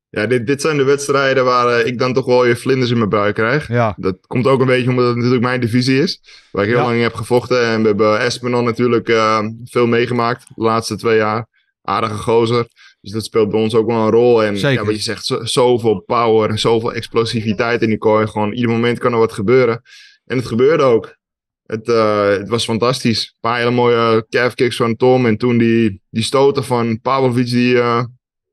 [0.08, 2.98] Ja, dit, dit zijn de wedstrijden waar uh, ik dan toch wel je vlinders in
[2.98, 3.68] mijn buik krijg.
[3.68, 3.94] Ja.
[3.96, 6.20] Dat komt ook een beetje omdat het natuurlijk mijn divisie is.
[6.50, 6.84] Waar ik heel ja.
[6.84, 7.66] lang heb gevochten.
[7.66, 11.46] En we hebben Espinal natuurlijk uh, veel meegemaakt de laatste twee jaar.
[11.82, 12.66] Aardige gozer.
[13.00, 14.44] Dus dat speelt bij ons ook wel een rol.
[14.44, 18.26] En ja, wat je zegt, zo, zoveel power en zoveel explosiviteit in die kooi.
[18.26, 19.82] Gewoon ieder moment kan er wat gebeuren.
[20.24, 21.16] En het gebeurde ook.
[21.62, 23.24] Het, uh, het was fantastisch.
[23.24, 25.26] Een paar hele mooie calf kicks van Tom.
[25.26, 28.04] En toen die, die stoten van Pavlovic die uh,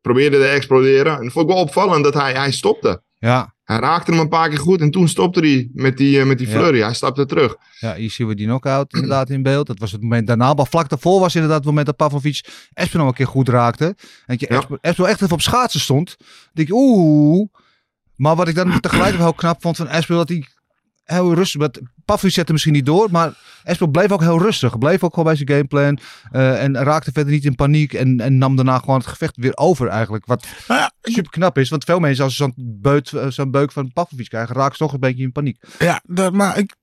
[0.01, 1.17] probeerde te exploderen.
[1.17, 3.01] En dat vond ik wel opvallend dat hij, hij stopte.
[3.17, 3.55] Ja.
[3.69, 6.37] Hij raakte hem een paar keer goed en toen stopte hij met die, uh, met
[6.37, 6.77] die flurry.
[6.77, 6.85] Ja.
[6.85, 7.55] Hij stapte terug.
[7.79, 9.67] Ja, hier zien we die knockout inderdaad in beeld.
[9.67, 10.53] Dat was het moment daarna.
[10.53, 13.85] Maar vlak daarvoor was inderdaad het moment dat Pavlovic Espinal een keer goed raakte.
[13.85, 14.77] En dat je ja.
[14.81, 16.15] Echt even op schaatsen stond.
[16.17, 17.47] Dan denk je, oeh.
[18.15, 20.47] Maar wat ik dan tegelijk heel knap vond van Espinal, dat hij
[21.11, 21.61] heel rustig.
[21.61, 24.77] Met Pavlovic zette misschien niet door, maar Espinal bleef ook heel rustig.
[24.77, 25.99] Bleef ook gewoon bij zijn gameplan.
[26.31, 27.93] Uh, en raakte verder niet in paniek.
[27.93, 30.25] En, en nam daarna gewoon het gevecht weer over eigenlijk.
[30.25, 31.69] Wat nou ja, super knap is.
[31.69, 34.93] Want veel mensen als ze zo'n beut, zo'n beuk van Pavlovic krijgen, raken ze toch
[34.93, 35.63] een beetje in paniek.
[35.79, 36.75] Ja, dat, maar ik,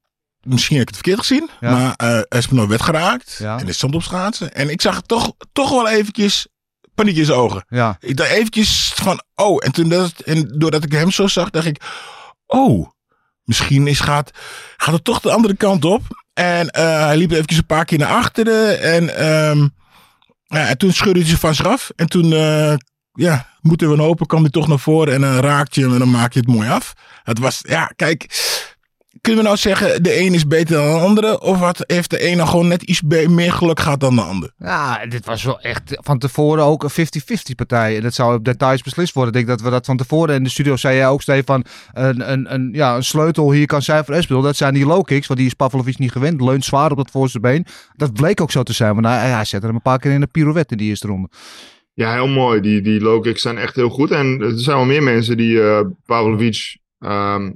[0.43, 1.51] misschien heb ik het verkeerd gezien.
[1.61, 1.71] Ja.
[1.71, 3.37] Maar uh, werd geraakt.
[3.39, 3.59] Ja.
[3.59, 4.55] En is stond op schaatsen.
[4.55, 6.47] En ik zag toch, toch wel eventjes
[6.95, 7.65] paniek in zijn ogen.
[7.69, 7.97] Ja.
[8.01, 9.65] Ik dacht eventjes van, oh.
[9.65, 11.83] En, toen dat, en doordat ik hem zo zag, dacht ik,
[12.47, 12.95] oh.
[13.47, 14.31] Misschien is, gaat,
[14.77, 16.03] gaat het toch de andere kant op.
[16.33, 18.81] En eh, hij liep eventjes een paar keer naar achteren.
[18.81, 19.69] En, ehm,
[20.47, 21.91] ja, en toen scheurde hij ze van zich af.
[21.97, 22.75] En toen, eh,
[23.13, 25.15] ja, moeten we hopen, kwam hij toch naar voren.
[25.15, 26.93] En dan raakt je hem en dan maak je het mooi af.
[27.23, 28.27] Het was, ja, kijk.
[29.27, 31.41] Kunnen we nou zeggen, de een is beter dan de andere?
[31.41, 34.53] Of wat, heeft de ene gewoon net iets meer geluk gehad dan de ander?
[34.59, 37.07] Ja, dit was wel echt van tevoren ook een
[37.51, 37.97] 50-50 partij.
[37.97, 39.33] En dat zou op details beslist worden.
[39.33, 41.65] Ik denk dat we dat van tevoren in de studio zei jij ook, Stefan.
[41.93, 44.43] Een, een, een, ja, een sleutel hier kan zijn voor Espel.
[44.43, 46.41] Dat zijn die low kicks, want die is Pavlovic niet gewend.
[46.41, 47.67] Leunt zwaar op dat voorste been.
[47.97, 50.23] Dat bleek ook zo te zijn, want hij, hij zette hem een paar keer in
[50.23, 51.29] een pirouette in die eerste ronde.
[51.95, 52.61] Ja, heel mooi.
[52.61, 54.11] Die, die low kicks zijn echt heel goed.
[54.11, 57.51] En er zijn wel meer mensen die eh Pavlovic ehm,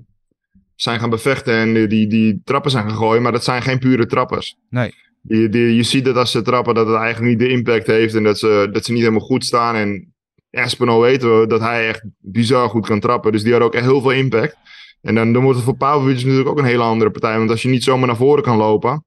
[0.83, 3.23] zijn gaan bevechten en die, die, die trappen zijn gaan gooien.
[3.23, 4.57] Maar dat zijn geen pure trappers.
[4.71, 4.95] Nee.
[5.23, 8.15] Die, die, je ziet dat als ze trappen dat het eigenlijk niet de impact heeft
[8.15, 9.75] en dat ze, dat ze niet helemaal goed staan.
[9.75, 10.15] En
[10.51, 13.33] Espino weten we dat hij echt bizar goed kan trappen.
[13.33, 14.57] Dus die had ook echt heel veel impact.
[15.03, 17.39] En dan, dan wordt het voor Pavlovic natuurlijk ook een hele andere partij.
[17.39, 19.05] Want als je niet zomaar naar voren kan lopen.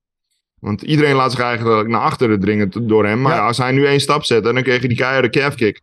[0.59, 3.21] Want iedereen laat zich eigenlijk naar achteren dringen door hem.
[3.21, 5.81] Maar ja, als hij nu één stap zet, dan kreeg hij die keiharde calf kick.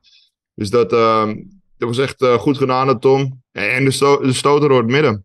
[0.55, 1.35] Dus dat, ehm,
[1.79, 3.43] dat was echt eh, goed gedaan Tom.
[3.53, 5.25] En de, sto de stoter door het midden.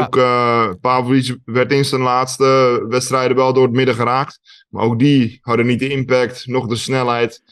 [0.00, 4.40] Ook eh Pavlovic werd in zijn laatste wedstrijden wel door het midden geraakt.
[4.68, 7.42] Maar ook die hadden niet de impact, nog de snelheid.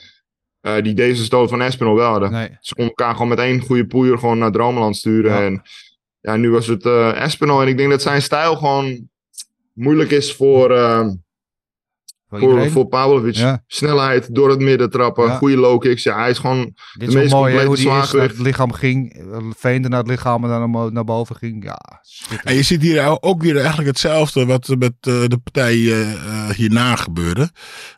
[0.61, 2.31] eh, die deze stoot van Espinol wel hadden.
[2.31, 2.57] Nee.
[2.61, 5.33] Ze konden elkaar gewoon met één goede poeier gewoon naar Droomland sturen.
[5.33, 5.43] Ja.
[5.45, 5.63] En
[6.21, 7.63] ja, nu was het eh Espinol.
[7.63, 9.09] En ik denk dat zijn stijl gewoon
[9.73, 10.71] moeilijk is voor,
[12.41, 13.35] Voor voor, Pavlovic.
[13.35, 13.63] Ja.
[13.67, 15.37] Snelheid, door het midden trappen, Ja.
[15.37, 16.03] goede low kicks.
[16.03, 18.37] Ja, hij is gewoon Dit de meest mooi hoe complete die eerst naar zwaargewicht.
[18.37, 19.25] het lichaam ging.
[19.57, 21.65] Veende naar het lichaam en dan naar boven ging.
[21.65, 22.49] Ja, schitterend.
[22.49, 26.49] En je ziet hier ook weer eigenlijk hetzelfde wat met eh, de partij eh, eh,
[26.51, 27.51] hierna gebeurde.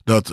[0.04, 0.32] Dat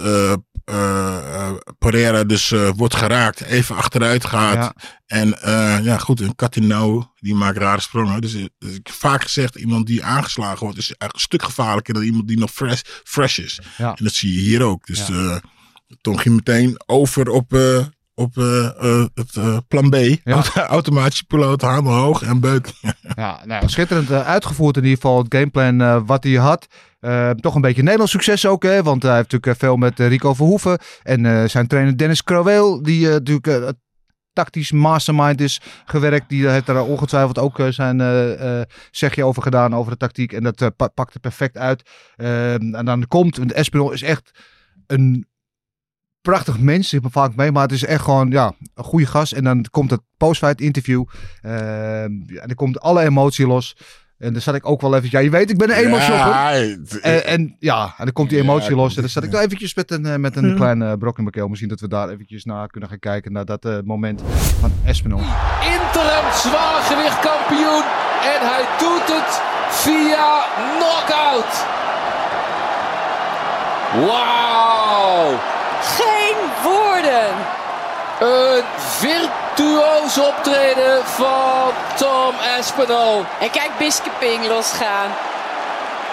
[1.79, 4.55] Pereira dus eh, wordt geraakt, even achteruit gaat.
[4.55, 4.73] Ja.
[5.05, 8.21] En eh, ja, goed, een Catinau, die maakt rare sprongen.
[8.21, 11.43] Dus, eh, dus ik heb vaak gezegd, iemand die aangeslagen wordt, is eigenlijk een stuk
[11.43, 13.59] gevaarlijker dan iemand die nog fresh, fresh is.
[13.77, 13.95] Ja.
[13.95, 14.85] En dat zie je hier ook.
[14.85, 15.35] Dus eh
[16.01, 19.95] Tom ging meteen over op, eh, op eh, eh, het eh, plan B.
[20.23, 20.43] Ja.
[20.53, 22.71] Automatische piloot, handel hoog en beuk.
[23.15, 26.67] Ja, nou, schitterend uitgevoerd in ieder geval het gameplan wat hij had.
[27.39, 28.83] Toch een beetje Nederlands succes ook, hè?
[28.83, 30.79] want hij heeft natuurlijk veel met Rico Verhoeven.
[31.03, 33.73] En zijn trainer Dennis Crowell, die natuurlijk
[34.33, 36.29] tactisch mastermind is gewerkt.
[36.29, 37.99] Die heeft daar ongetwijfeld ook zijn
[38.91, 40.33] zegje over gedaan, over de tactiek.
[40.33, 41.89] En dat eh, pa- pakte perfect uit.
[42.15, 44.31] Ehm, en dan komt, want Espinol is echt
[44.87, 45.25] een
[46.21, 46.93] prachtig mens.
[46.93, 49.31] Ik hem vaak mee, maar het is echt gewoon ja, een goede gast.
[49.33, 51.03] En dan komt het postfight interview.
[51.41, 51.53] Ehm,
[52.25, 53.75] ja, en dan komt alle emotie los.
[54.17, 55.07] En dan zat ik ook wel even.
[55.11, 56.27] Ja, je weet, ik ben een emo-shopper.
[56.27, 56.51] Ja,
[57.01, 58.95] En, en ja, en dan komt die Ja, emotie los.
[58.95, 61.23] En dan zat ik nou eventjes met een, eh, met een klein eh, brok in
[61.23, 61.47] mijn keel.
[61.47, 63.31] Misschien dat we daar eventjes naar kunnen gaan kijken.
[63.31, 64.21] Naar dat eh, moment
[64.59, 65.19] van Espinol.
[65.19, 67.83] Interim zwaargewicht kampioen.
[68.33, 70.45] En hij doet het via
[70.77, 71.65] knockout.
[74.07, 75.39] Wauw.
[75.81, 77.25] Geen woorden.
[78.19, 83.25] Een virtuoos optreden van Tom Espinal.
[83.39, 85.09] En kijk Biskeping losgaan.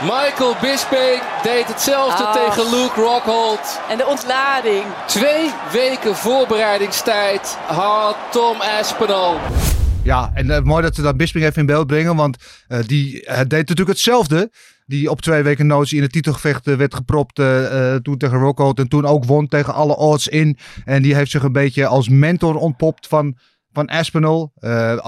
[0.00, 3.81] Michael Bisping deed hetzelfde tegen Luke Rockhold.
[3.88, 4.85] En de ontlading.
[5.07, 9.40] Twee weken voorbereidingstijd had Tom Espinal.
[10.09, 12.16] Ja, en eh, mooi dat ze dat Bisping even in beeld brengen.
[12.16, 12.37] Want
[12.68, 14.51] eh, die eh, deed natuurlijk hetzelfde.
[14.87, 17.35] Die op twee weken notie in het titelgevecht werd gepropt.
[18.03, 18.79] toen tegen Rockhold.
[18.79, 20.59] En toen ook won tegen alle odds in.
[20.85, 23.38] En die heeft zich een beetje als mentor ontpopt van,
[23.73, 23.88] van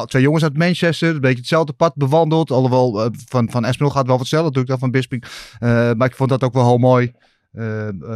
[0.07, 1.15] twee jongens uit Manchester.
[1.15, 2.51] Een beetje hetzelfde pad bewandeld.
[2.51, 5.25] Alhoewel van, van gaat wel wat natuurlijk dan van Bisping.
[5.61, 7.13] Maar ik vond dat ook wel heel mooi.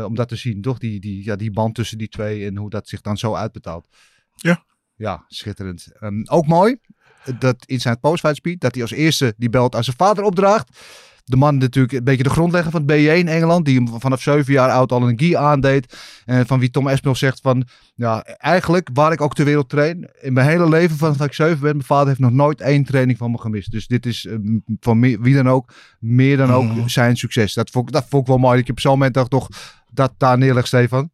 [0.06, 0.78] om dat te zien, toch?
[0.78, 3.88] Die, die, ja, die band tussen die twee en hoe dat zich dan zo uitbetaalt.
[4.34, 4.64] Ja.
[4.96, 5.86] Ja, schitterend.
[6.00, 6.76] Ehm, ook mooi
[7.38, 10.78] dat in zijn postfight speed, dat hij als eerste die belt aan zijn vader opdraagt.
[11.24, 14.22] De man natuurlijk een beetje de grondlegger van het BJ in Engeland, die hem vanaf
[14.22, 15.96] zeven jaar oud al een gi aandeed.
[16.24, 20.10] En van wie Tom Espinel zegt van, ja, eigenlijk waar ik ook ter wereld train,
[20.20, 22.84] in mijn hele leven vanaf dat ik zeven ben, mijn vader heeft nog nooit één
[22.84, 23.70] training van me gemist.
[23.70, 24.36] Dus dit is eh,
[24.80, 26.88] van wie dan ook, meer dan ook Mhm.
[26.88, 27.54] zijn succes.
[27.54, 29.48] Dat vond, ik- dat vond ik wel mooi, dat je op zo'n moment dacht toch,
[29.92, 31.10] dat daar neerlegt, Stefan.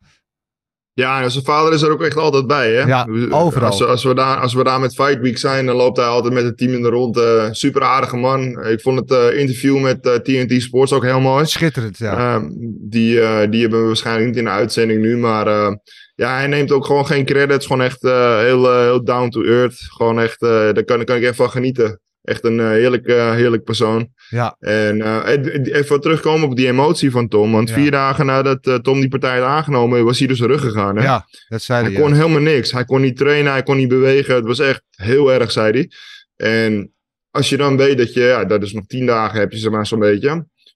[1.01, 2.83] Ja, en zijn vader is er ook echt altijd bij, hè?
[2.83, 3.67] Ja, overal.
[3.69, 6.07] Als, we- als, we daar, als we daar met Fight Week zijn, dan loopt hij
[6.07, 7.17] altijd met het team in de rond.
[7.19, 8.65] eh super aardige man.
[8.67, 11.47] Ik vond het eh, interview met eh, TNT Sports ook heel mooi.
[11.47, 12.43] Schitterend, ja.
[12.81, 15.73] Die, eh, die hebben we waarschijnlijk niet in de uitzending nu, maar eh,
[16.15, 17.67] ja, hij neemt ook gewoon geen credits.
[17.67, 19.77] Gewoon echt eh, heel, eh, heel down to earth.
[19.79, 22.01] Gewoon echt, eh, daar, kan, daar kan ik echt van genieten.
[22.23, 24.09] Echt een eh, heerlijk, eh, heerlijk persoon.
[24.31, 24.57] Ja.
[24.59, 27.53] En eh, even terugkomen op die emotie van Tom.
[27.53, 27.75] Want Ja.
[27.75, 30.97] vier dagen nadat eh, Tom die partij had aangenomen, was hij dus terug gegaan.
[30.97, 31.03] Hè?
[31.03, 32.01] Ja, dat zei Hij hij.
[32.03, 32.73] kon helemaal niks.
[32.73, 34.35] Hij kon niet trainen, hij kon niet bewegen.
[34.35, 35.91] Het was echt heel erg, zei hij.
[36.37, 36.93] En
[37.31, 39.71] als je dan weet dat je, ja, dat is nog tien dagen heb je ze
[39.71, 40.29] maar zo'n beetje.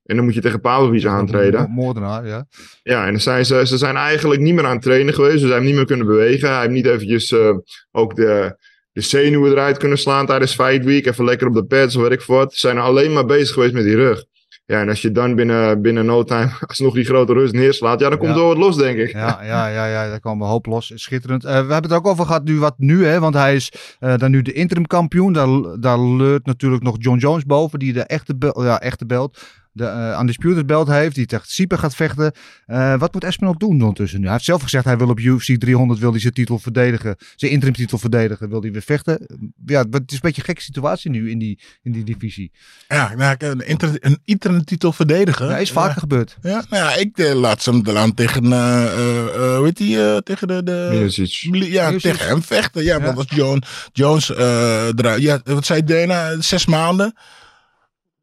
[0.05, 1.61] En dan moet je tegen Pavlovic aantreden.
[1.61, 2.47] Mo- Moordenaar, ja.
[2.83, 5.40] Ja, en dan zijn ze, ze zijn eigenlijk niet meer aan het trainen geweest.
[5.40, 6.49] Ze zijn niet meer kunnen bewegen.
[6.51, 7.51] Hij heeft niet eventjes eh,
[7.90, 8.57] ook de,
[8.95, 11.07] de zenuwen eruit kunnen slaan tijdens Fight Week.
[11.07, 12.53] Even lekker op de pads weet ik wat.
[12.53, 14.25] Ze zijn alleen maar bezig geweest met die rug.
[14.67, 18.09] Ja, en als je dan binnen, binnen no time alsnog die grote rust neerslaat, ja,
[18.09, 18.41] dan komt Ja.
[18.41, 19.13] er wat los, denk ik.
[19.13, 20.93] Ja, ja, ja, ja, daar kwam een hoop los.
[20.95, 21.45] Schitterend.
[21.45, 24.17] Eh, we hebben het ook over gehad nu wat nu, hè, want hij is eh,
[24.17, 25.33] dan nu de interim kampioen.
[25.33, 25.49] Daar,
[25.81, 29.41] daar leurt natuurlijk nog John Jones boven, die de echte, ja, echte belt,
[29.77, 32.33] de uh, Undisputed belt heeft, die tegen Sieper gaat vechten.
[32.67, 34.25] Eh, wat moet Espinal doen ondertussen nu?
[34.25, 37.53] Hij heeft zelf gezegd, hij wil op UFC 300 wil hij zijn titel verdedigen, zijn
[37.53, 39.27] interim titel verdedigen, wil hij weer vechten.
[39.67, 42.53] Ja, het is een beetje een gekke situatie nu in die, in die divisie.
[42.89, 45.49] Ja, nou, een, inter, een internettitel verdedigen.
[45.49, 46.01] Ja, is vaker Ja.
[46.01, 46.37] gebeurd.
[46.43, 49.77] Ja, nou ja, ik eh, laat ze hem aan tegen, eh eh, eh, hoe heet
[49.77, 51.31] die, eh, tegen de, de Miocic.
[51.53, 52.11] ja, Miocic.
[52.13, 52.83] tegen hem vechten.
[52.85, 53.05] Ja, Ja.
[53.05, 57.15] want als Jones, Jones eh, eruit- ja, wat zei Dana, zes maanden.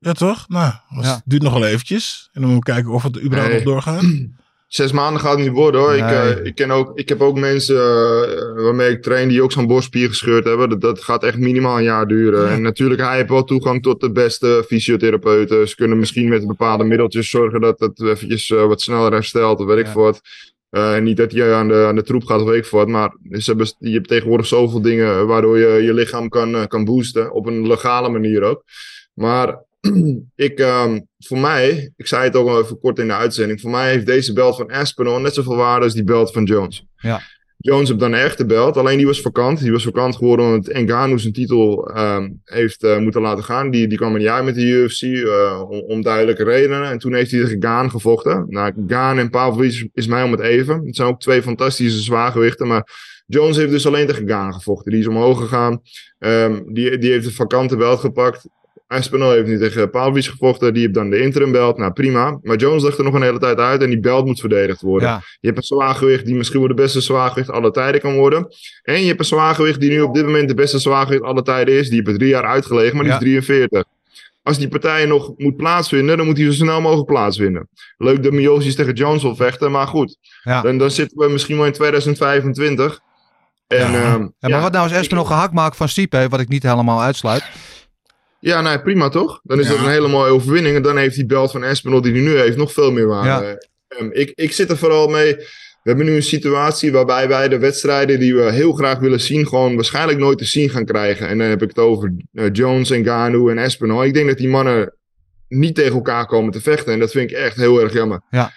[0.03, 0.45] Ja, toch?
[0.47, 1.21] Nou, dat Ja.
[1.25, 2.29] duurt nog wel eventjes.
[2.33, 3.63] En dan moeten we kijken of het überhaupt Nee.
[3.63, 4.03] nog doorgaat.
[4.67, 5.93] Zes maanden gaat het niet worden hoor.
[5.93, 9.51] Ik, eh, ik, ken ook, ik heb ook mensen eh, waarmee ik train die ook
[9.51, 10.69] zo'n borstspier gescheurd hebben.
[10.69, 12.49] Dat, dat gaat echt minimaal een jaar duren.
[12.49, 15.67] En natuurlijk, hij heeft wel toegang tot de beste fysiotherapeuten.
[15.69, 19.65] Ze kunnen misschien met bepaalde middeltjes zorgen dat het eventjes eh, wat sneller herstelt of
[19.65, 19.91] weet ik Ja.
[19.91, 20.21] veel wat.
[20.69, 22.79] Eh, en niet dat je aan de, aan de troep gaat of weet ik veel
[22.79, 22.87] wat.
[22.87, 27.31] Maar ze hebben, je hebt tegenwoordig zoveel dingen waardoor je je lichaam kan, kan boosten.
[27.33, 28.63] Op een legale manier ook.
[29.13, 29.63] Maar
[30.35, 33.61] ik, ehm, voor mij, ik zei het ook al even kort in de uitzending.
[33.61, 36.85] Voor mij heeft deze belt van Aspinall net zoveel waarde als die belt van Jones.
[36.95, 37.21] Ja.
[37.61, 39.59] Jones heeft dan een echte belt, alleen die was vakant.
[39.59, 43.69] Die was vakant geworden omdat Ngannou zijn titel ehm, heeft eh, moeten laten gaan.
[43.69, 46.83] Die, die kwam er niet uit met de UFC, eh, om, om duidelijke redenen.
[46.83, 48.45] En toen heeft hij tegen Gaan gevochten.
[48.49, 50.85] Nou, Gaan en Pavlovic is mij om het even.
[50.85, 52.87] Het zijn ook twee fantastische zwaargewichten, maar
[53.25, 54.91] Jones heeft dus alleen tegen Gaan gevochten.
[54.91, 55.81] Die is omhoog gegaan.
[56.19, 58.47] Ehm, die, die heeft de vakante belt gepakt.
[58.91, 60.73] Aspinall heeft nu tegen Pavlovic gevochten.
[60.73, 61.77] Die heeft dan de interim belt.
[61.77, 62.39] Nou, prima.
[62.41, 65.07] Maar Jones ligt er nog een hele tijd uit en die belt moet verdedigd worden.
[65.07, 68.47] Ja, Je hebt een zwaargewicht die misschien wel de beste zwaargewicht aller tijden kan worden.
[68.83, 71.73] En je hebt een zwaargewicht die nu op dit moment de beste zwaargewicht aller tijden
[71.73, 71.87] is.
[71.87, 73.19] Die heeft er drie jaar uitgelegen, maar die Ja.
[73.19, 73.83] is 43.
[74.43, 77.69] Als die partij nog moet plaatsvinden, dan moet hij zo snel mogelijk plaatsvinden.
[77.97, 80.17] Leuk dat Miocic tegen Jones wil vechten, maar goed.
[80.43, 80.61] ja.
[80.61, 82.99] Dan, dan zitten we misschien wel in 2025.
[83.67, 83.85] En, Ja.
[83.85, 86.63] ehm, Ja, maar ja, wat nou als Espinal gehakt maakt van Stipe, wat ik niet
[86.63, 87.43] helemaal uitsluit.
[88.41, 89.39] Ja, nou, prima toch?
[89.43, 89.71] Dan is Ja.
[89.71, 90.75] dat een hele mooie overwinning.
[90.75, 93.67] En dan heeft die belt van Espinol die hij nu heeft nog veel meer waarde.
[93.87, 95.35] Ehm, ik, ik zit er vooral mee.
[95.35, 99.47] We hebben nu een situatie waarbij wij de wedstrijden die we heel graag willen zien,
[99.47, 101.27] gewoon waarschijnlijk nooit te zien gaan krijgen.
[101.27, 104.03] En dan heb ik het over eh, Jones en Ganu en Espinol.
[104.03, 104.95] Ik denk dat die mannen
[105.47, 106.93] niet tegen elkaar komen te vechten.
[106.93, 108.21] En dat vind ik echt heel erg jammer.
[108.29, 108.51] Ja,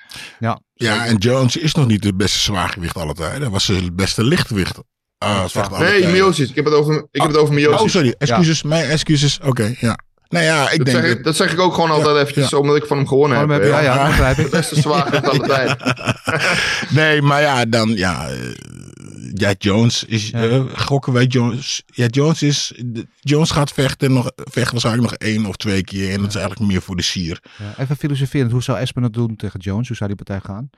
[0.75, 3.41] Ja, en Jones is nog niet de beste zwaargewicht alle tijden.
[3.41, 4.79] Hij was het beste lichtgewicht.
[5.25, 6.11] Ah, Nee, tijden.
[6.13, 6.49] Miocic.
[6.49, 7.81] Ik heb het over, ik heb het over Miocic.
[7.81, 8.15] Oh, sorry.
[8.19, 8.63] Excuses.
[8.63, 9.39] Mijn excuses.
[9.43, 9.99] Oké, ja.
[10.29, 10.99] Nou ja, ik dat, denk...
[11.05, 12.59] zeg ik, dat zeg ik ook gewoon altijd eventjes, ja.
[12.59, 13.49] omdat ik van hem gewonnen heb.
[13.49, 14.51] heb je, ja, ja, dat begrijp De ik.
[14.51, 15.77] beste zwaargewicht alle tijd.
[16.99, 18.29] Nee, maar ja, dan ja.
[18.29, 18.37] eh,
[19.35, 20.29] ja, Jones is.
[20.29, 20.43] Ja.
[20.49, 21.83] eh, gokken wij Jones.
[21.87, 22.73] Ja, Jones is.
[23.21, 26.13] Jones gaat vechten, nog, vechten waarschijnlijk nog één of twee keer.
[26.13, 27.43] En dat is eigenlijk meer voor de sier.
[27.59, 29.89] Ja, even filosoferend, hoe zou Espinal het doen tegen Jones?
[29.89, 30.71] Hoe zou die partij gaan?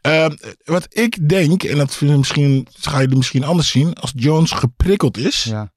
[0.00, 0.30] Ehm,
[0.64, 3.94] wat ik denk, en dat vind ik misschien, ga je misschien anders zien.
[3.94, 5.72] Als Jones geprikkeld is, Ja,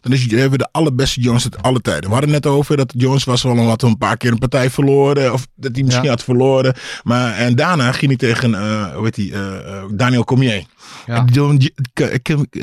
[0.00, 2.04] dan is, hebben we de allerbeste Jones uit alle tijden.
[2.08, 4.70] We hadden net over dat Jones was wel een, wat een paar keer een partij
[4.70, 5.32] verloren.
[5.32, 6.10] Of dat hij misschien Ja.
[6.10, 6.74] had verloren.
[7.02, 10.64] Maar, en daarna ging hij tegen, eh hoe heet die, eh, eh, Daniel Cormier.
[11.06, 11.24] Ja.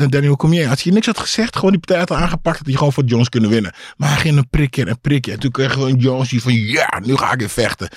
[0.10, 2.94] Daniel Cormier, als je niks had gezegd, gewoon die partij had aangepakt, had hij gewoon
[2.94, 3.74] voor Jones kunnen winnen.
[3.98, 5.32] Maar hij ging een prikje en prikje.
[5.32, 7.90] En toen kreeg gewoon Jones die van, ja, nu ga ik weer vechten.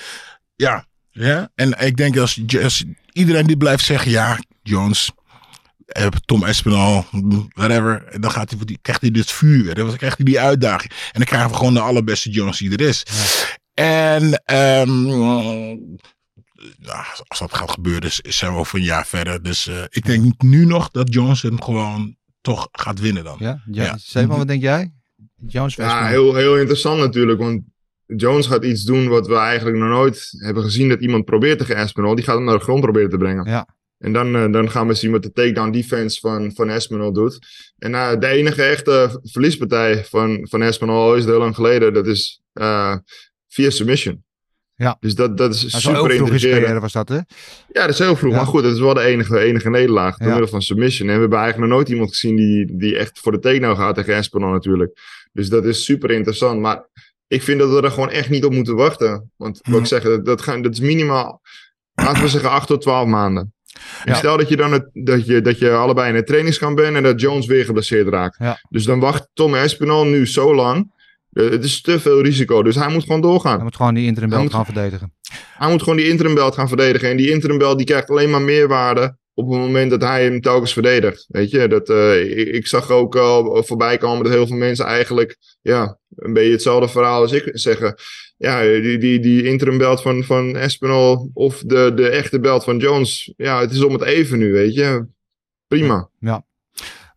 [0.55, 1.49] Ja, ja.
[1.55, 5.11] En ik denk als, als iedereen die blijft zeggen, ja, Jones,
[5.85, 7.05] eh, Tom Espinal,
[7.53, 8.03] whatever.
[8.07, 9.75] En dan gaat hij, voor die, krijgt hij dit vuur weer.
[9.75, 10.91] Dan krijgt hij die uitdaging.
[10.91, 13.03] En dan krijgen we gewoon de allerbeste Jones die er is.
[13.73, 15.05] En ehm,
[17.27, 19.43] als dat gaat gebeuren, is- zijn we over een jaar verder.
[19.43, 23.35] Dus eh, ik denk nu nog dat Jones hem gewoon toch gaat winnen dan.
[23.39, 23.61] ja?
[23.71, 23.83] ja.
[23.83, 23.97] Ja.
[23.97, 24.93] Stefan, wat denk jij?
[25.47, 27.39] Jones Ja, heel, heel interessant natuurlijk.
[27.39, 27.61] Want
[28.05, 31.75] Jones gaat iets doen wat we eigenlijk nog nooit hebben gezien dat iemand probeert tegen
[31.75, 32.15] Espinal.
[32.15, 33.49] Die gaat hem naar de grond proberen te brengen.
[33.49, 33.67] Ja.
[33.97, 37.39] En dan, eh, dan gaan we zien wat de takedown defense van, van Espinal doet.
[37.77, 41.93] En eh, de enige echte verliespartij van, van Espinal al is heel lang geleden.
[41.93, 42.95] Dat is eh,
[43.47, 44.23] via submission.
[44.75, 44.97] Ja.
[44.99, 46.59] Dus dat, dat is Dat super heel vroeg in zijn intrigerend.
[46.61, 47.15] carrière was dat, hè?
[47.15, 48.31] Ja, dat is heel vroeg.
[48.31, 48.37] Ja.
[48.37, 50.33] Maar goed, dat is wel de enige, enige nederlaag door Ja.
[50.33, 51.07] middel van submission.
[51.09, 53.95] En we hebben eigenlijk nog nooit iemand gezien die, die echt voor de takedown gaat
[53.95, 54.99] tegen Espinal natuurlijk.
[55.33, 56.59] Dus dat is super interessant.
[56.61, 56.85] Maar
[57.33, 59.31] ik vind dat we er gewoon echt niet op moeten wachten.
[59.35, 61.41] Want wat ik zeg, dat, gaan, dat is minimaal,
[61.93, 63.53] laten we zeggen, 8 tot 12 maanden.
[64.03, 64.13] Ja.
[64.13, 67.03] stel dat je dan het, dat je, dat je allebei in het trainingskamp bent en
[67.03, 68.35] dat Jones weer geblesseerd raakt.
[68.39, 68.59] Ja.
[68.69, 70.91] Dus dan wacht Tom Espinal nu zo lang.
[71.31, 73.55] Eh, Het is te veel risico, dus hij moet gewoon doorgaan.
[73.55, 75.13] Hij moet gewoon die interim belt gaan verdedigen.
[75.57, 77.09] Hij moet gewoon die interim belt gaan verdedigen.
[77.09, 80.41] En die interim belt die krijgt alleen maar meerwaarde op het moment dat hij hem
[80.41, 81.25] telkens verdedigt.
[81.27, 84.85] Weet je, dat, eh, ik, ik zag ook al voorbij komen dat heel veel mensen
[84.85, 87.95] eigenlijk ja, een beetje hetzelfde verhaal als ik zeggen.
[88.37, 92.77] Ja, die, die, die interim belt van, van Espinal of de, de echte belt van
[92.77, 93.33] Jones.
[93.37, 95.05] Ja, het is om het even nu, weet je.
[95.67, 96.09] Prima.
[96.19, 96.45] Ja.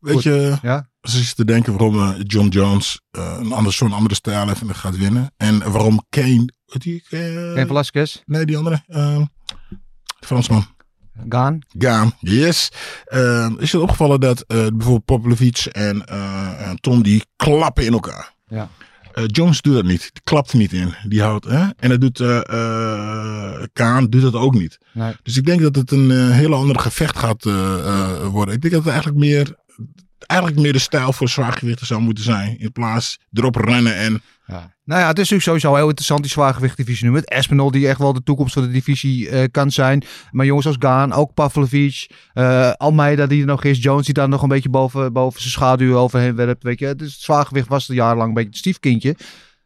[0.00, 0.22] Weet Goed.
[0.22, 0.88] je, Ja?
[1.00, 4.74] precies te denken waarom eh, John Jones eh, een ander, zo'n andere stijl heeft en
[4.74, 5.32] gaat winnen.
[5.36, 8.22] En waarom Kane, weet die, eh, Geen Velasquez?
[8.24, 9.20] nee die andere, eh,
[10.20, 10.66] Fransman.
[11.28, 11.58] Gaan?
[11.78, 12.72] Gaan, yes.
[13.04, 17.92] Eh, is het opgevallen dat eh, bijvoorbeeld Popovic en eh, en Tom die klappen in
[17.92, 18.34] elkaar.
[18.48, 18.68] Ja.
[19.12, 20.10] Eh, Jones doet dat niet.
[20.12, 20.94] Die klapt niet in.
[21.08, 21.66] Die houdt, hè?
[21.76, 22.18] En dat doet
[23.72, 24.78] Kaan doet dat ook niet.
[24.92, 25.14] Nee.
[25.22, 27.44] Dus ik denk dat het een hele andere gevecht gaat
[28.30, 28.54] worden.
[28.54, 29.54] Ik denk dat het eigenlijk meer,
[30.18, 32.58] eigenlijk meer de stijl voor zwaargewichten zou moeten zijn.
[32.58, 34.22] In plaats erop rennen en...
[34.46, 34.74] Ja.
[34.84, 37.12] Nou ja, het is natuurlijk sowieso heel interessant, die zwaargewichtdivisie nu.
[37.12, 40.02] Met Espinol, die echt wel de toekomst van de divisie eh, kan zijn.
[40.30, 43.82] Maar jongens als Gaan, ook Pavlovic, eh Almeida die er nog is.
[43.82, 46.62] Jones die daar nog een beetje boven, boven zijn schaduw overheen werpt.
[46.62, 46.94] Weet je.
[46.94, 49.16] Dus het zwaargewicht was er jarenlang een beetje het stiefkindje.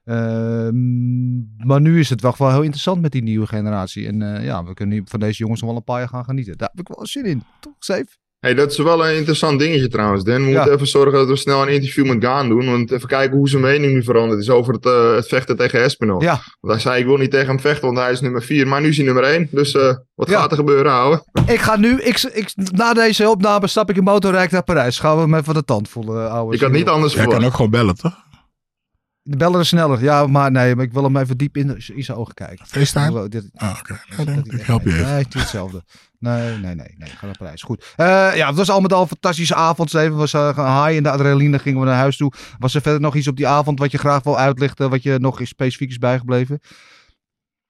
[0.04, 4.06] Ehm, maar nu is het wel, wel heel interessant met die nieuwe generatie.
[4.06, 6.58] En eh, ja, we kunnen van deze jongens nog wel een paar jaar gaan genieten.
[6.58, 7.42] Daar heb ik wel zin in.
[7.60, 8.19] Toch, Safe?
[8.40, 10.35] Hey, dat is wel een interessant dingetje trouwens, Dan.
[10.44, 10.57] We Ja.
[10.57, 12.66] moeten even zorgen dat we snel een interview met Gaan doen.
[12.66, 15.83] Want even kijken hoe zijn mening nu veranderd is over het, eh, het vechten tegen
[15.83, 16.22] Espinal.
[16.22, 16.40] Ja.
[16.61, 18.66] Want hij zei, ik wil niet tegen hem vechten, want hij is nummer 4.
[18.68, 19.48] Maar nu is hij nummer 1.
[19.50, 20.40] Dus eh, wat Ja.
[20.40, 21.24] gaat er gebeuren, ouwe?
[21.46, 24.98] Ik ga nu, ik, ik, na deze opname stap ik in motorrijk naar Parijs.
[24.98, 26.55] Gaan we hem even de tand voelen, ouwe.
[26.55, 28.29] Ik had niet anders Jij kan ook gewoon bellen, toch?
[29.22, 30.03] De bellen er sneller.
[30.03, 32.66] Ja, maar nee, maar ik wil hem even diep in, in zijn ogen kijken.
[32.66, 33.18] FaceTime?
[33.57, 34.00] Ah, oké.
[34.57, 35.05] ik help je even.
[35.05, 35.83] Nee, het is hetzelfde.
[36.20, 37.09] Nee, nee, nee, nee.
[37.09, 37.62] Ga naar Parijs.
[37.62, 37.92] Goed.
[37.96, 39.94] Eh, ja, het was al met al een fantastische avond.
[39.94, 41.59] Even was uh, high in de adrenaline.
[41.59, 42.33] Gingen we naar huis toe.
[42.59, 44.90] Was er verder nog iets op die avond wat je graag wil uitlichten?
[44.90, 46.61] Wat je nog specifiek is bijgebleven?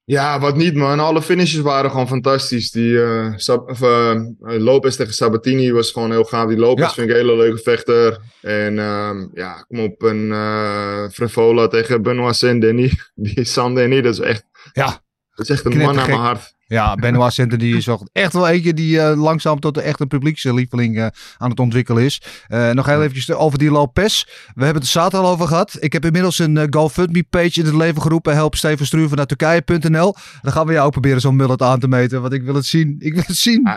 [0.05, 1.01] Ja, wat niet man.
[1.01, 2.71] Alle finishes waren gewoon fantastisch.
[2.71, 6.49] Die eh, Sab- of, eh, Lopez tegen Sabatini was gewoon heel gaaf.
[6.49, 6.93] Die Lopez Ja.
[6.93, 8.19] vind ik een hele leuke vechter.
[8.41, 10.03] En ehm, ja, kom op.
[10.03, 13.11] Een eh Frevola tegen Benoit Saint-Denis.
[13.15, 14.45] Die Saint-Denis, dat is echt...
[14.73, 15.03] Ja.
[15.35, 16.15] Dat is echt een man naar Knettergek.
[16.23, 16.55] mijn hart.
[16.71, 20.01] Ja, Benoit Center die is wel echt wel eentje die eh, langzaam tot de echt
[20.01, 21.07] een publiekslieveling eh,
[21.39, 22.23] aan het ontwikkelen is.
[22.49, 24.25] Eh, nog heel eventjes over die Lopez.
[24.55, 25.77] We hebben het er zaterdag al over gehad.
[25.81, 28.35] Ik heb inmiddels een GoFundMe-page in het leven geroepen.
[28.35, 30.15] Help Steven Struven naar Turkije.nl.
[30.43, 32.21] Dan gaan we jou ook proberen zo'n mullet aan te meten.
[32.21, 32.97] Want ik wil het zien.
[32.99, 33.69] Ik wil het zien.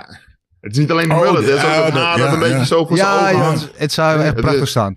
[0.62, 1.46] Het is niet alleen de Oh, mullet.
[1.46, 2.64] Het is ja, ook het dat- ja, een beetje ja.
[2.64, 3.62] zo voor zijn ja, ogen ja, hangt.
[3.62, 4.96] het, het zou echt prachtig staan.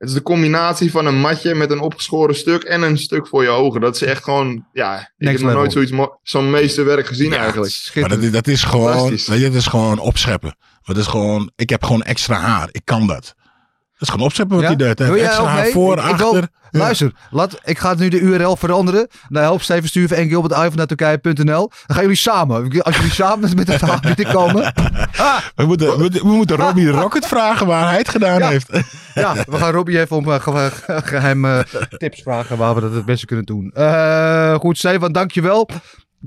[0.00, 3.42] Het is de combinatie van een matje met een opgeschoren stuk en een stuk voor
[3.42, 3.80] je ogen.
[3.80, 7.90] Dat is echt gewoon, ja, ik Next heb nog nooit zoiets, zo'n meesterwerk gezien eigenlijk.
[7.94, 9.26] Maar dat, is- dat is gewoon, Fantastisch.
[9.26, 10.56] weet je, dat is gewoon opscheppen.
[10.82, 12.68] Dat is gewoon, ik heb gewoon extra haar.
[12.72, 13.34] Ik kan dat.
[14.00, 14.84] Dat is gewoon opscheppen wat Ja?
[14.86, 14.94] hij.
[14.96, 16.48] Hij Wil extra voor, Ik- achter.
[16.70, 16.78] Ja.
[16.78, 19.08] Luister, laat, ik ga nu de URL veranderen.
[19.28, 21.68] Naar help Steven Stuven en Gilbert Ivan naar Turkije.nl.
[21.68, 22.82] Dan gaan jullie samen.
[22.82, 24.72] Als jullie samen met het verhaal moeten komen.
[25.16, 28.38] Ah, We moeten, we, moeten- we moeten Robbie de Rocket vragen waar hij het gedaan
[28.38, 28.48] Ja.
[28.48, 28.68] heeft.
[29.14, 32.92] Ja, we gaan Robbie even om uh, ge- ge- geheime tips vragen waar we dat
[32.94, 33.70] het beste kunnen doen.
[33.74, 35.68] Eh, goed, Stefan, dankjewel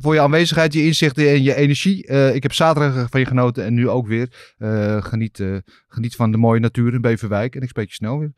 [0.01, 2.07] voor je aanwezigheid, je inzichten en je energie.
[2.07, 4.53] Eh, ik heb zaterdag van je genoten en nu ook weer.
[4.57, 5.55] Eh, geniet, eh,
[5.87, 8.31] geniet van de mooie natuur in Beverwijk en ik spreek je snel weer.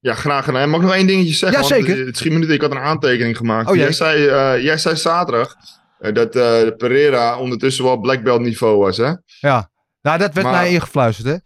[0.00, 0.68] Ja, graag gedaan.
[0.70, 1.62] Mag ik nog één dingetje zeggen?
[1.62, 2.00] Ja, Want, zeker.
[2.00, 3.70] eh, het schiet me niet, ik had een aantekening gemaakt.
[3.70, 4.22] Oh, jij, zei,
[4.62, 5.54] jij zei zaterdag
[6.12, 6.30] dat
[6.76, 9.12] Pereira ondertussen wel black belt niveau was, hè?
[9.40, 9.70] Ja,
[10.02, 11.36] nou dat werd Maar- mij ingefluisterd hè.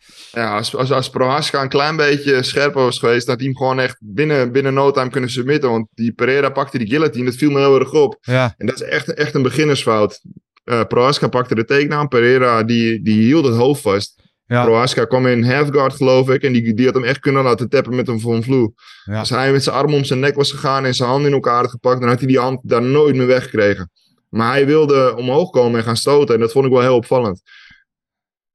[0.40, 3.80] Ja, als, als, als Prohaska een klein beetje scherper was geweest, had hij hem gewoon
[3.80, 5.70] echt binnen, binnen no time kunnen submitten.
[5.70, 8.16] Want die Pereira pakte die guillotine, dat viel me heel erg op.
[8.20, 10.20] Ja, En dat is echt, echt een beginnersfout.
[10.64, 14.20] Eh Prohaska pakte de takedown, Pereira die, die hield het hoofd vast.
[14.46, 16.42] ja, Prohaska kwam in halfguard, geloof ik.
[16.42, 18.72] En die, die had hem echt kunnen laten tappen met een Von Vloe.
[19.04, 19.18] Ja.
[19.18, 21.60] Als hij met zijn arm om zijn nek was gegaan en zijn hand in elkaar
[21.60, 23.90] had gepakt, dan had hij die hand daar nooit meer weggekregen.
[24.28, 26.34] Maar hij wilde omhoog komen en gaan stoten.
[26.34, 27.42] En dat vond ik wel heel opvallend.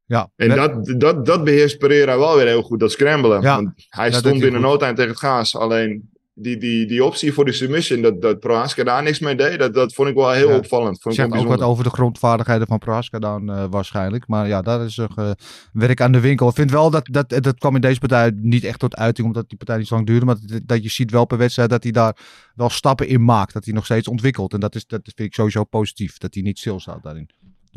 [0.08, 0.30] Ja.
[0.36, 3.42] En dat, dat, dat beheerst Pereira wel weer heel goed, dat scramblen.
[3.42, 5.56] Ja, Want hij stond binnen no time tegen het gaas.
[5.56, 9.60] Alleen die, die, die optie voor de submission, dat, dat Prohaska daar niks mee deed,
[9.60, 10.58] dat, dat vond ik wel heel Ja.
[10.58, 11.02] opvallend.
[11.02, 14.28] Vond ik Zegt wel ook wat over de grondvaardigheden van Prohaska dan eh, waarschijnlijk.
[14.28, 15.32] Maar ja, dat is eh,
[15.74, 16.50] werk aan de winkel.
[16.50, 19.50] Ik vind wel dat, dat dat kwam in deze partij niet echt tot uiting, omdat
[19.50, 20.26] die partij niet zo lang duurde.
[20.26, 22.18] Maar dat, dat je ziet wel per wedstrijd dat hij daar
[22.56, 23.54] wel stappen in maakt.
[23.54, 24.54] Dat hij nog steeds ontwikkelt.
[24.54, 26.18] En dat, is, dat vind ik sowieso positief.
[26.18, 27.30] Dat hij niet stilstaat daarin.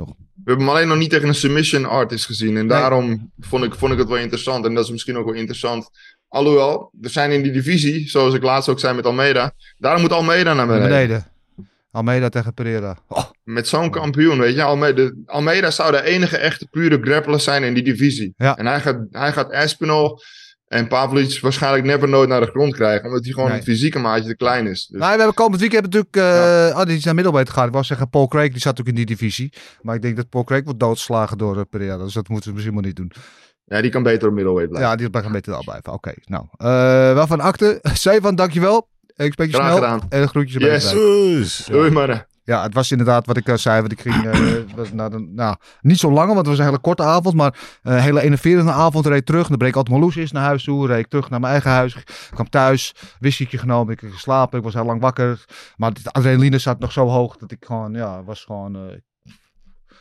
[0.06, 2.48] We hebben hem alleen nog niet tegen een submission artist gezien.
[2.48, 2.78] En Nee.
[2.78, 4.64] daarom vond ik, vond ik het wel interessant.
[4.66, 5.90] En dat is misschien ook wel interessant
[6.28, 10.12] Alhoewel, er zijn in die divisie, zoals ik laatst ook zei met Almeida, daarom moet
[10.12, 10.90] Almeida naar Naar beneden.
[11.08, 11.26] beneden.
[11.90, 12.98] Almeida tegen Pereira.
[13.08, 14.62] Oh, Met zo'n kampioen, weet je.
[14.62, 18.34] Almeida, Almeida zou de enige echte pure grappler zijn in die divisie.
[18.36, 18.56] Ja.
[18.56, 20.20] En hij gaat, hij gaat Espinol
[20.70, 23.06] en Pavlic waarschijnlijk never nooit naar de grond krijgen.
[23.06, 23.58] Omdat hij gewoon Nee.
[23.58, 24.86] het fysieke maatje te klein is.
[24.86, 26.16] Dus, Nou, we hebben komend weekend natuurlijk...
[26.16, 27.66] eh oh, die is naar middelbeet gegaan.
[27.66, 29.52] Ik wou zeggen, Paul Craig die zat ook in die divisie.
[29.82, 31.96] Maar ik denk dat Paul Craig wordt doodgeslagen door eh, Pereira.
[31.96, 33.12] Dus dat moeten we misschien maar niet doen.
[33.64, 34.90] ja, die kan beter op middleweight blijven.
[34.90, 35.92] Ja, die blijft een beetje al blijven.
[35.92, 36.44] Oké, nou.
[36.56, 37.78] eh wel van akte.
[37.94, 38.88] Zeevan, dankjewel.
[39.16, 39.82] Ik spreek je Graag snel.
[39.82, 40.06] gedaan.
[40.08, 40.90] En groetjes.
[40.92, 41.64] Yes.
[41.66, 42.26] Doei mannen.
[42.50, 43.80] Ja, het was inderdaad wat ik eh, zei.
[43.80, 44.40] Want ik ging eh,
[44.76, 47.34] was de, nou, niet zo lang, want het was een hele korte avond.
[47.34, 49.06] Maar eh, een hele enerverende avond.
[49.06, 49.48] Reed terug.
[49.48, 50.86] Dan breek ik altijd Marloes naar huis toe.
[50.86, 51.94] Reed ik terug naar mijn eigen huis.
[51.94, 52.94] Ik kwam thuis.
[53.18, 53.92] Whiskytje genomen.
[53.92, 54.58] Ik heb geslapen.
[54.58, 55.44] Ik was heel lang wakker.
[55.76, 58.76] Maar de adrenaline zat nog zo hoog dat ik gewoon, ja, was gewoon...
[58.76, 58.94] eh,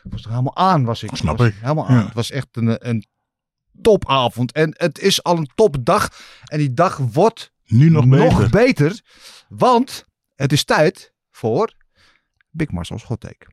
[0.04, 1.10] ik was er helemaal aan, was ik.
[1.14, 1.54] Snap ik.
[1.60, 1.98] Helemaal aan.
[1.98, 2.06] Ja.
[2.06, 3.06] Het was echt een, een
[3.82, 4.52] topavond.
[4.52, 6.10] En het is al een topdag.
[6.46, 8.50] En die dag wordt nu nog beter.
[8.50, 9.02] beter.
[9.50, 11.78] Want het is tijd voor
[12.52, 13.48] Big Marcel's Hot Take.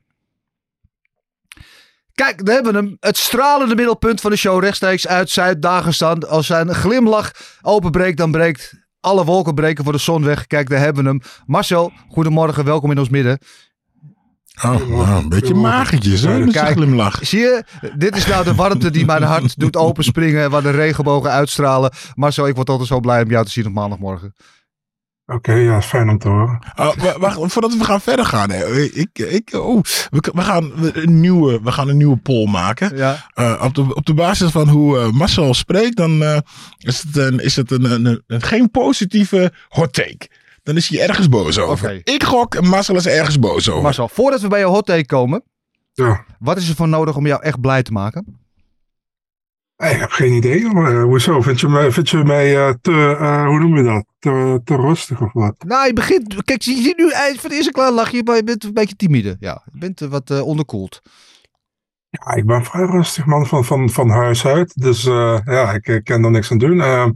[2.13, 2.97] Kijk, daar hebben we hem.
[2.99, 6.29] Het stralende middelpunt van de show rechtstreeks uit Zuid-Dagestan.
[6.29, 7.31] Als zijn glimlach
[7.61, 10.47] openbreekt, dan breekt alle wolken breken voor de zon weg.
[10.47, 11.21] Kijk, daar hebben we hem.
[11.45, 13.39] Marcel, goedemorgen, welkom in ons midden.
[14.63, 16.39] Oh, een beetje magertjes, hè?
[16.39, 17.19] Met zijn Kijk, glimlach.
[17.21, 17.63] Zie je,
[17.97, 20.49] dit is nou de warmte die mijn hart doet openspringen.
[20.49, 21.91] Waar de regenbogen uitstralen.
[22.15, 24.33] Marcel, ik word altijd zo blij om jou te zien op maandagmorgen.
[25.33, 26.59] Oké, ja, fijn om te horen.
[26.75, 28.49] Wa- wacht, voordat we gaan verder gaan.
[28.49, 28.75] Hè.
[28.81, 32.97] Ik, ik, oh, we, we, gaan een nieuwe, we gaan een nieuwe poll maken.
[32.97, 33.25] Ja.
[33.33, 36.37] Eh, op, de, op de basis van hoe eh, Marcel spreekt, dan eh,
[36.77, 40.29] is het, een, is het een, een, een- geen positieve hot take.
[40.63, 42.01] Dan is hij ergens boos over.
[42.03, 43.83] Ik gok en Marcel is ergens boos over.
[43.83, 45.43] Marcel, voordat we bij je hot take komen.
[45.93, 46.25] Ja.
[46.39, 48.39] Wat is er voor nodig om jou echt blij te maken?
[49.77, 51.41] Ik heb geen idee, maar eh, hoezo?
[51.41, 54.05] Vind je mij, vind je mij eh, te, eh, hoe noem je dat?
[54.19, 55.55] Te, te rustig of wat?
[55.65, 56.43] Nou, je begint.
[56.43, 58.95] Kijk, je ziet nu voor de eerste klaar lach je, maar je bent een beetje
[58.95, 59.37] timide.
[59.39, 61.01] Ja, je bent wat eh, onderkoeld.
[62.09, 64.81] Ja, ik ben vrij rustig man van, van, van huis uit.
[64.81, 66.81] Dus eh, ja, ik, ik kan er niks aan doen.
[66.81, 67.11] Ehm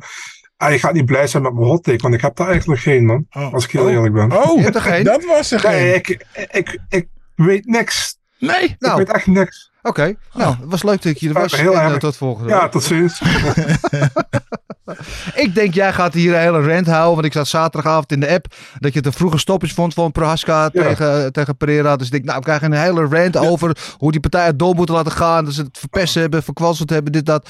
[0.58, 2.82] ah, je gaat niet blij zijn met mijn hot take, want ik heb daar eigenlijk
[2.82, 3.26] geen man.
[3.32, 3.54] Oh.
[3.54, 4.32] Als ik heel eerlijk ben.
[4.32, 5.04] Oh, Je hebt er geen?
[5.14, 5.96] dat was er Nee, geen.
[5.96, 8.18] ik, ik, ik weet niks.
[8.40, 8.76] Nee.
[8.80, 9.71] Nou, Ik weet echt niks.
[9.82, 10.16] Oké.
[10.34, 11.56] Nou, het was leuk dat je er was.
[11.56, 11.98] heel En, eh, erg.
[11.98, 13.22] tot volgende Ja, tot ziens.
[15.36, 17.14] Ik denk, jij gaat hier een hele rant houden.
[17.14, 18.46] Want ik zat zaterdagavond in de app.
[18.80, 20.82] Dat je het een vroege stoppage vond van Prohaska Ja.
[20.82, 21.96] tegen, tegen Pereira.
[21.96, 24.76] Dus ik denk, nou, we krijgen een hele rant over hoe die partij het door
[24.76, 25.46] moeten laten gaan.
[25.46, 27.50] Dat ze het verpest hebben, verkwanseld hebben, dit, dat.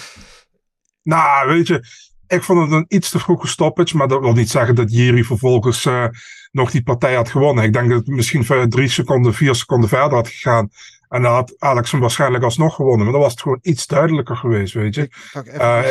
[1.03, 1.85] Nou, weet je,
[2.27, 3.97] ik vond het een iets te vroege stoppage.
[3.97, 6.05] Maar dat wil niet zeggen dat Jiri vervolgens eh,
[6.51, 7.63] nog die partij had gewonnen.
[7.63, 10.69] Ik denk dat het misschien voor drie seconden, vier seconden verder had gegaan.
[11.11, 13.03] En dan had Alex hem waarschijnlijk alsnog gewonnen.
[13.03, 15.01] Maar dan was het gewoon iets duidelijker geweest, weet je.
[15.01, 15.83] Ik Eh,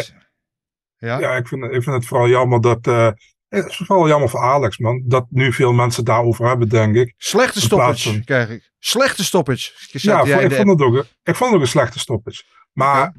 [0.97, 1.19] ja?
[1.19, 2.87] Ja, ik vind, ik vind het vooral jammer dat...
[2.87, 3.09] eh,
[3.49, 5.03] het is vooral jammer voor Alex, man.
[5.07, 7.15] Dat nu veel mensen daarover hebben, denk ik.
[7.17, 8.71] Slechte stoppage van- krijg ik.
[8.79, 9.71] Slechte stoppage.
[9.93, 12.43] Ja, ik de vond, het ook, een- ik vond het ook een slechte stoppage.
[12.73, 13.15] Maar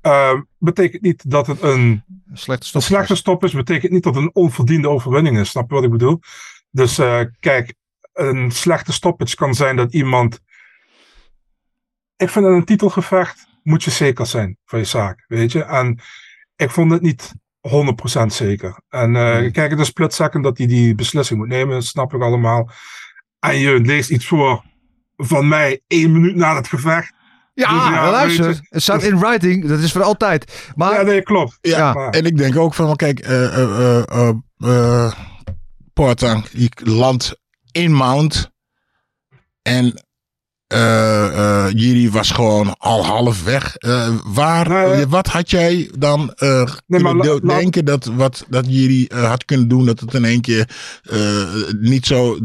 [0.00, 2.92] eh, betekent niet dat het een, Slechte een stoppage.
[2.92, 5.48] slechte stoppage betekent niet dat het een onverdiende overwinning is.
[5.48, 6.20] Snap je wat ik bedoel?
[6.70, 7.00] Dus
[7.40, 7.74] kijk,
[8.12, 10.40] een slechte stoppage kan zijn dat iemand.
[12.16, 15.62] Ik vind in een titelgevecht moet je zeker zijn van je zaak, weet je.
[15.62, 16.00] En
[16.56, 17.32] ik vond het niet
[18.22, 18.80] 100% zeker.
[18.88, 22.14] En eh, kijk, in de split second dat hij die beslissing moet nemen, dat snap
[22.14, 22.70] ik allemaal.
[23.38, 24.64] En je leest iets voor
[25.16, 27.12] van mij één minuut na het gevecht.
[27.54, 28.60] Ja, Dus ja, luister.
[28.68, 29.68] Het staat in writing.
[29.68, 30.72] Dat is voor altijd.
[30.74, 31.58] Maar Ja, nee, klopt.
[31.60, 32.10] Ja, Ja.
[32.10, 35.12] en ik denk ook van, kijk, eh eh eh eh, eh,
[35.92, 37.40] Portang, die landt
[37.72, 38.52] in Mount.
[39.62, 40.03] En
[41.68, 43.76] Jiri was gewoon al half weg.
[43.76, 49.06] Eh, waar, Nou, wat had jij dan eh Nee, la- denken dat, wat, dat Jiri
[49.06, 50.68] eh, had kunnen doen, dat het in één keer
[51.02, 51.46] eh,
[51.80, 52.38] niet zo,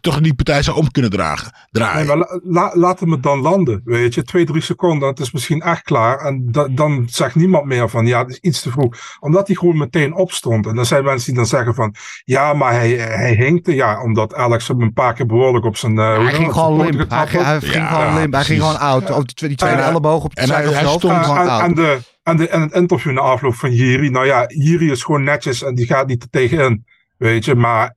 [0.00, 2.06] toch die partij zou om kunnen dragen, draaien?
[2.06, 4.22] Nee, maar la, la- laat hem het dan landen, weet je.
[4.22, 6.18] Twee, drie seconden, het is misschien echt klaar.
[6.18, 8.96] En da- dan zegt niemand meer van, ja, het is iets te vroeg.
[9.20, 10.66] Omdat hij gewoon meteen opstond.
[10.66, 13.74] En dan zijn mensen die dan zeggen van, ja, maar hij, hij hinkte.
[13.74, 15.98] Ja, omdat Alex hem een paar keer behoorlijk op zijn...
[15.98, 17.10] eh, hij ging gewoon limp.
[17.10, 18.32] Hij, ging- hij ging Ja, gewoon limp.
[18.32, 18.76] Hij ging precies.
[18.78, 19.10] gewoon oud.
[19.10, 21.04] Op die, die tweede elleboog op de En hij- zijde van hij zijn hoofd.
[21.04, 21.68] stond- ging En, gewoon en, oud.
[21.68, 24.10] en, de, en, de, en het interview na afloop van Jiri.
[24.10, 26.84] Nou ja, Jiri is gewoon netjes en die gaat niet er tegenin.
[27.16, 27.94] Weet je, maar...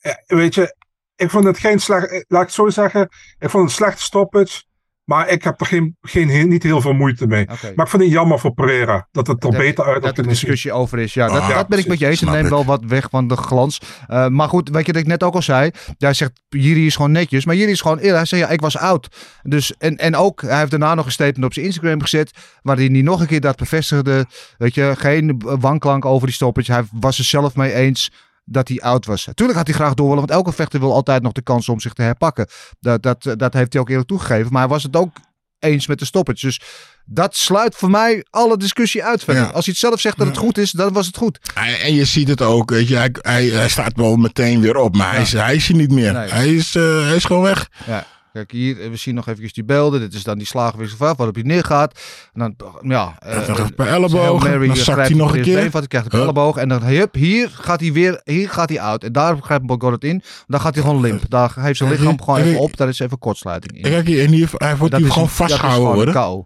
[0.00, 0.76] eh, Weet je,
[1.18, 2.10] ik vond het geen slecht...
[2.10, 3.02] eh, Laat ik het zo zeggen.
[3.38, 4.66] Ik vond het een slechte stoppage.
[5.04, 7.46] Maar ik heb er geen, geen, niet heel veel moeite mee.
[7.46, 9.08] Maar ik vind het jammer voor Pereira.
[9.12, 10.32] Dat het er Dat- beter uit had dat er zien.
[10.32, 11.14] discussie over is.
[11.14, 12.20] Ja, dat, Ah, dat ben ik met je eens.
[12.20, 13.80] Het snap neemt wel wat weg van de glans.
[14.06, 15.70] Eh, maar goed, weet je wat ik net ook al zei?
[15.98, 17.44] Jij zegt, Jiri is gewoon netjes.
[17.44, 18.16] Maar Jiri is gewoon eerlijk.
[18.16, 19.08] Hij zei, ja, ik was oud.
[19.42, 22.30] Dus, en, en ook, hij heeft daarna nog een statement op zijn Instagram gezet.
[22.62, 24.26] Waarin hij nog een keer dat bevestigde.
[24.58, 26.72] Weet je, geen wanklank over die stoppage.
[26.72, 28.10] Hij was er zelf mee eens
[28.50, 29.28] dat hij oud was.
[29.34, 30.26] Tuurlijk had hij graag door willen.
[30.26, 32.46] Want elke vechter wil altijd nog de kans om zich te herpakken.
[32.80, 34.52] Dat, dat, dat heeft hij ook eerlijk toegegeven.
[34.52, 35.10] Maar hij was het ook
[35.58, 36.46] eens met de stoppage.
[36.46, 36.60] Dus
[37.04, 39.22] dat sluit voor mij alle discussie uit.
[39.26, 39.42] Ja.
[39.42, 41.38] Als hij het zelf zegt dat het goed is, dan was het goed.
[41.82, 44.96] En je ziet het ook, weet je, hij, hij, hij staat wel meteen weer op,
[44.96, 46.12] maar hij, is, hij is er niet meer.
[46.12, 46.28] Nee.
[46.28, 47.68] Hij, is, eh, hij is gewoon weg.
[47.86, 48.06] Ja.
[48.32, 50.00] Kijk hier, eh, we zien nog even die beelden.
[50.00, 52.00] Dit is dan die slagenwissel van waarop hij neergaat.
[52.32, 55.08] En dan, ja, eh, dan gaat eh, hij per elleboog, Mary, dan eh, zakt hij
[55.16, 55.54] nog voor een het keer.
[55.62, 56.56] been, Hij krijgt een elleboog.
[56.56, 59.04] En dan, hup, hier gaat hij weer, hier gaat hij out.
[59.04, 60.22] En daar grijpt Bogart in.
[60.46, 61.22] Dan gaat hij gewoon limp.
[61.30, 62.76] Daar heeft zijn lichaam gewoon even op.
[62.76, 63.84] Daar is even kortsluiting in.
[63.84, 66.14] En kijk hier, en hier, hij wordt Dat hier gewoon een- dat is vastgehouden worden.
[66.14, 66.44] kou.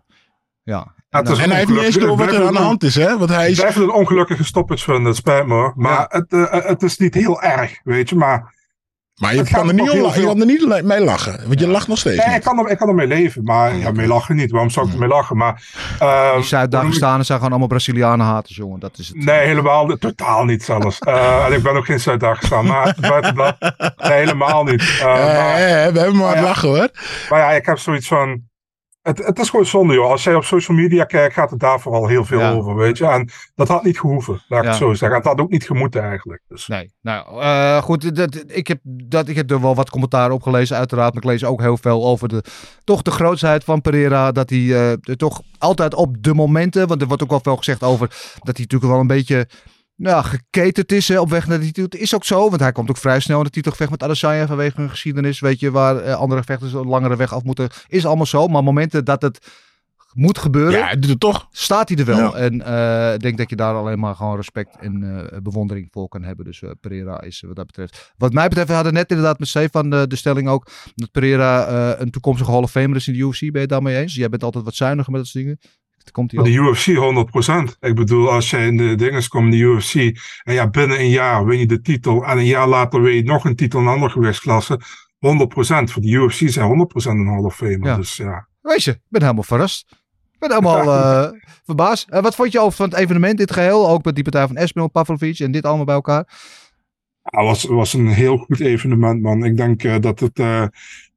[0.62, 0.95] Ja.
[1.11, 2.83] Ja, het is En hij heeft niet eens door wat er aan de het hand
[2.83, 3.18] is, hè?
[3.18, 3.62] Want hij is...
[3.62, 5.72] het een ongelukkige stoppage vinden, het spijt me hoor.
[5.76, 8.16] Maar het, eh, het is niet heel erg, weet je.
[8.16, 8.55] Maar,
[9.20, 11.40] Maar je kan er niet, om, je kan er niet mee lachen.
[11.46, 13.90] Want je lacht nog steeds Nee, ik kan, er, ik kan ermee leven, maar ja,
[13.90, 14.50] mee lachen niet.
[14.50, 15.36] Waarom zou ik ermee lachen?
[15.36, 15.62] Maar,
[15.98, 18.80] eh, Die Zuid-Dagestaners zijn gewoon allemaal Brazilianen haters, jongen.
[18.80, 19.24] Dat is het.
[19.24, 19.96] Nee, helemaal.
[19.96, 20.98] Totaal niet zelfs.
[20.98, 23.56] Eh, en ik ben ook geen Zuid-Dagestan, maar buiten dat.
[23.96, 24.80] Nee, helemaal niet.
[24.80, 26.88] Eh, Eh, maar, eh, we hebben maar aan het lachen, hoor.
[27.30, 28.50] maar ja, ik heb zoiets van.
[29.03, 30.11] Het, het is gewoon zonde, joh.
[30.11, 32.53] Als jij op social media kijkt, gaat het daar vooral heel veel Ja.
[32.53, 33.07] over, weet je.
[33.07, 34.70] En dat had niet gehoeven, laat ik Ja.
[34.70, 35.09] het zo zeggen.
[35.09, 36.42] En het had ook niet gemoeten eigenlijk.
[36.48, 36.66] Dus.
[36.66, 40.42] Nee, nou eh, goed, dat, ik, heb, dat, ik heb er wel wat commentaar op
[40.42, 41.14] gelezen uiteraard.
[41.14, 42.44] Maar ik lees ook heel veel over de,
[42.84, 44.32] toch de grootsheid van Pereira.
[44.32, 47.82] Dat hij eh, toch altijd op de momenten, want er wordt ook wel veel gezegd
[47.82, 48.09] over
[48.42, 49.46] dat hij natuurlijk wel een beetje
[49.97, 51.82] nou, geketend is hè, op weg naar die titel.
[51.82, 54.47] Het is ook zo, want hij komt ook vrij snel in de titelgevecht met Adesanya
[54.47, 55.40] vanwege een geschiedenis.
[55.40, 57.68] Weet je, waar eh, andere vechters een langere weg af moeten.
[57.88, 59.38] Is allemaal zo, maar momenten dat het
[60.14, 61.49] moet gebeuren, Ja, hij doet het toch.
[61.51, 62.18] staat hij er wel.
[62.18, 62.32] Ja.
[62.34, 66.09] En eh, ik denk dat je daar alleen maar gewoon respect en eh, bewondering voor
[66.09, 66.45] kan hebben.
[66.45, 68.12] Dus eh, Pereira is wat dat betreft.
[68.16, 70.70] Wat mij betreft, we hadden net inderdaad met Stefan de, de stelling ook.
[70.95, 73.40] Dat Pereira een toekomstige Hall of Famer is in de UFC.
[73.40, 74.14] Ben je het daarmee eens?
[74.14, 75.59] Jij bent altijd wat zuiniger met dat soort dingen.
[76.11, 77.78] Komt de UFC 100%.
[77.80, 79.94] Ik bedoel, als jij in de dinges komt, in de UFC,
[80.42, 83.22] en ja, binnen een jaar win je de titel, en een jaar later win je
[83.22, 84.80] nog een titel in een andere gewichtsklasse,
[85.22, 85.90] 100%.
[85.90, 87.86] Voor de UFC zijn 100% een Hall of Famer.
[87.86, 87.96] Ja.
[87.96, 88.48] Dus ja.
[88.61, 89.86] Weet je, ik ben helemaal verrast.
[90.32, 92.09] Ik ben helemaal eh, verbaasd.
[92.09, 93.88] Eh, wat vond je over van het evenement, dit geheel?
[93.88, 96.24] Ook met die partij van Esmil, Pavlovic en dit allemaal bij elkaar?
[97.22, 99.44] Het was, was een heel goed evenement, man.
[99.44, 100.38] Ik denk eh, dat het,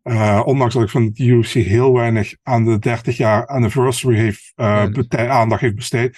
[0.05, 4.51] eh, ondanks dat ik van de UFC heel weinig aan de 30 jaar anniversary heeft,
[4.55, 6.17] eh, aandacht heeft besteed,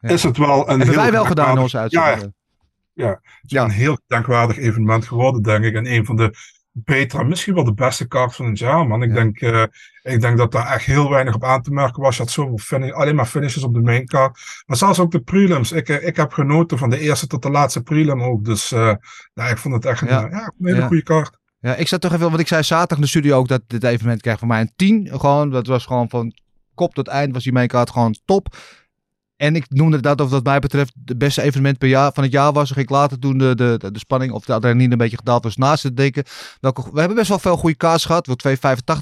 [0.00, 2.32] is het wel een Hebben heel wij wel gedaan in onze uitzending.
[2.92, 3.20] Ja, ja.
[3.42, 5.74] het is een heel dankwaardig evenement geworden, denk ik.
[5.74, 6.34] En een van de
[6.70, 9.02] betere, misschien wel de beste kaart van het jaar, man.
[9.02, 9.64] Ik, denk, eh,
[10.02, 12.16] ik denk dat daar echt heel weinig op aan te merken was.
[12.16, 14.38] Je had zoveel finish, alleen maar finishes op de main card.
[14.66, 15.72] Maar zelfs ook de prelims.
[15.72, 18.44] Ik, ik heb genoten van de eerste tot de laatste prelim ook.
[18.44, 18.72] Dus
[19.34, 20.20] ik vond het echt een, Ja.
[20.20, 20.28] ja.
[20.30, 20.86] Ja, een hele Ja.
[20.86, 21.40] goede kaart.
[21.62, 23.84] Ja, ik zat toch even, want ik zei zaterdag in de studio ook dat dit
[23.84, 25.08] evenement krijgt van mij een 10.
[25.12, 26.32] Gewoon, dat was gewoon van
[26.74, 28.56] kop tot eind was die maincard gewoon top.
[29.36, 32.32] En ik noemde dat of wat mij betreft het beste evenement per jaar, van het
[32.32, 32.68] jaar was.
[32.68, 35.44] Dan ging ik later toen de, de, de, spanning of de adrenaline een beetje gedaald
[35.44, 36.22] was naast het.
[36.60, 38.26] Welke, we hebben best wel veel goede kaarts gehad.
[38.26, 38.56] Wel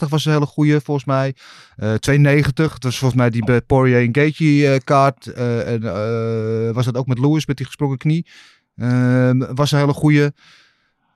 [0.04, 1.34] 2,85 was een hele goede volgens mij.
[1.76, 2.52] Eh 2,90.
[2.52, 5.26] Dat was volgens mij die Poirier en Gaethje eh, kaart.
[5.26, 8.26] Eh, en was dat ook met Lewis met die gesprongen knie.
[8.76, 10.32] Ehm, was een hele goede.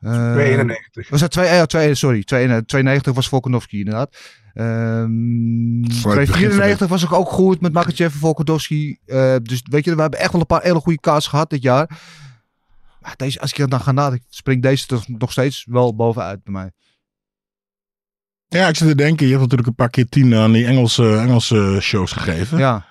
[0.04, 1.08] 2,91.
[1.08, 4.16] Was dat 2, ja, 2, sorry, 2,92 was Volkanovski inderdaad.
[4.54, 8.98] Ehm 2,94 was ook, ook goed met Makachev en Volkanovski.
[9.06, 11.62] Eh, dus weet je, we hebben echt wel een paar hele goede kaarts gehad dit
[11.62, 11.98] jaar.
[13.00, 16.44] Maar deze, als ik er dan ga nadenken, springt deze toch nog steeds wel bovenuit
[16.44, 16.70] bij mij.
[18.48, 21.16] Ja, ik zit te denken, je hebt natuurlijk een paar keer tien aan die Engelse,
[21.16, 22.58] Engelse shows gegeven.
[22.58, 22.86] Ja.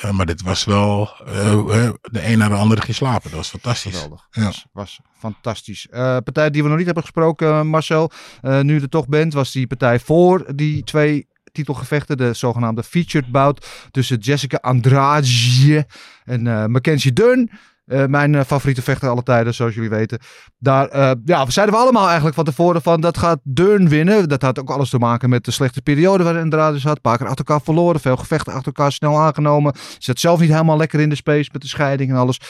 [0.00, 3.30] Ja, maar dit was wel eh, eh, de een naar de andere ging slapen.
[3.30, 3.94] Dat was fantastisch.
[3.94, 4.26] Geweldig.
[4.30, 4.44] Ja.
[4.44, 5.86] Was, was fantastisch.
[5.90, 8.10] Eh, partij die we nog niet hebben gesproken, eh, Marcel.
[8.42, 12.16] eh, nu je er toch bent, was die partij voor die twee titelgevechten.
[12.16, 15.86] De zogenaamde featured bout tussen Jessica Andrade
[16.24, 17.50] en eh, Mackenzie Dunn.
[17.88, 20.18] Eh, mijn eh, favoriete vechter alle tijden, zoals jullie weten.
[20.58, 24.28] Daar eh, ja, zeiden we allemaal eigenlijk van tevoren van dat gaat Dunn winnen.
[24.28, 26.96] Dat had ook alles te maken met de slechte periode waarin Andrade zat.
[26.96, 29.74] Een paar keer achter elkaar verloren, veel gevechten achter elkaar snel aangenomen.
[29.98, 32.40] Zat zelf niet helemaal lekker in de space met de scheiding en alles.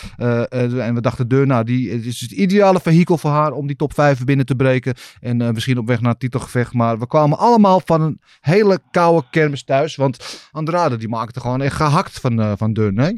[0.49, 3.77] En we dachten Dunn, nou, die het is het ideale vehikel voor haar om die
[3.77, 4.95] top 5 binnen te breken.
[5.21, 6.73] En misschien op weg naar het titelgevecht.
[6.73, 9.97] Maar we kwamen allemaal van een hele koude kermis thuis.
[9.97, 12.99] Want Andrade die maakte gewoon echt gehakt van, van Dunn.
[12.99, 13.11] Hè?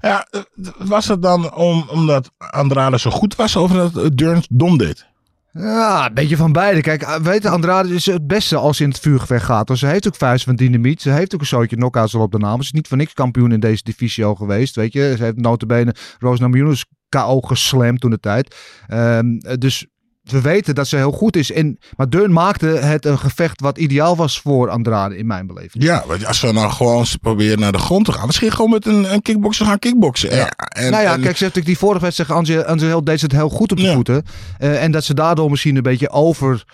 [0.00, 0.40] Ja, eh,
[0.78, 5.06] was het dan om, omdat Andrade zo goed was of dat eh, Durns dom deed?
[5.52, 6.80] Ja, een beetje van beide.
[6.80, 9.68] Kijk, eh, weet je, Andrade is het beste als ze in het vuurgevecht gaat.
[9.68, 11.02] Want ze heeft ook vuist van dynamiet.
[11.02, 12.56] Ze heeft ook een zootje knockouts al op de naam.
[12.56, 15.14] Ze is niet voor niks kampioen in deze divisie al geweest, weet je.
[15.16, 18.56] Ze heeft notabene Roos Namajunas KO geslamd toen de tijd.
[18.86, 19.86] Ehm, dus
[20.30, 21.52] we weten dat ze heel goed is.
[21.52, 25.84] En, maar Deun maakte het een gevecht wat ideaal was voor Andrade in mijn beleving.
[25.84, 28.26] Ja, want als we nou gewoon proberen naar de grond te gaan.
[28.26, 30.34] Misschien gewoon met een, een kickboxer gaan kickboksen.
[30.34, 30.48] Ja.
[30.48, 33.24] en, nou ja, en- kijk, ze heeft natuurlijk die vorige wedstrijd, Anje, Anje deed ze
[33.24, 34.24] het heel goed op de voeten.
[34.58, 36.64] Eh, en dat ze daardoor misschien een beetje over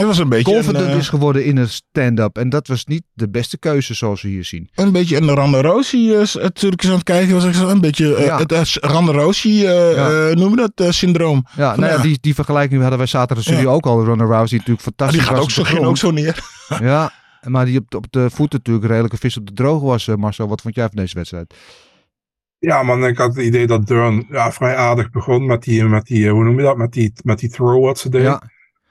[0.00, 2.36] Het was een beetje confident een, eh, is geworden in een stand-up.
[2.38, 4.68] En dat was niet de beste keuze zoals we hier zien.
[4.74, 7.34] Een beetje een Randa Rosi uh, natuurlijk eens aan het kijken.
[7.34, 8.38] Was een beetje eh, Ja.
[8.38, 9.68] het uh, Randa eh, Ja.
[10.28, 11.46] eh, noemen we dat, eh, syndroom.
[11.56, 12.02] Ja, Van, nou ja, ja.
[12.02, 13.76] die, die vergelijking hadden wij zaterdag in de studio Ja.
[13.76, 14.04] ook al.
[14.04, 16.38] Ronda Rousey natuurlijk Ah, fantastisch die gaat was ging ook zo neer.
[16.80, 20.08] Ja, maar die op, op de voeten natuurlijk redelijk een vis op de droog was.
[20.08, 21.54] eh, Marcel, wat vond jij van deze wedstrijd?
[22.58, 26.06] Ja, man, ik had het idee dat Durn ja, vrij aardig begon met die, met
[26.06, 28.22] die, eh, hoe noem je dat, met die, met die throw wat ze deed.
[28.22, 28.42] Ja.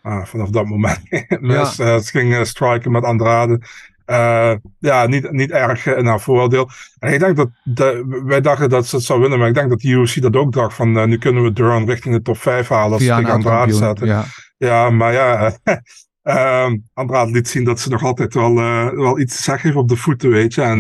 [0.10, 1.00] Ah, vanaf dat moment
[1.40, 1.80] mis.
[1.80, 3.62] Eh, ze ging eh, striken met Andrade.
[4.06, 6.70] Eh, ja, niet, niet erg in haar voordeel.
[7.00, 9.70] En ik denk dat, de, wij dachten dat ze het zou winnen, maar ik denk
[9.70, 12.68] dat de UFC dat ook dacht van, nu kunnen we Durn richting de top 5
[12.68, 14.08] halen als ze tegen Andrade zetten.
[14.08, 14.24] ja.
[14.58, 15.54] Ja, maar ja,
[16.24, 18.54] ehm Andrade liet zien dat ze nog altijd wel,
[18.96, 20.62] wel iets te zeggen heeft op de voeten, weet je.
[20.62, 20.80] En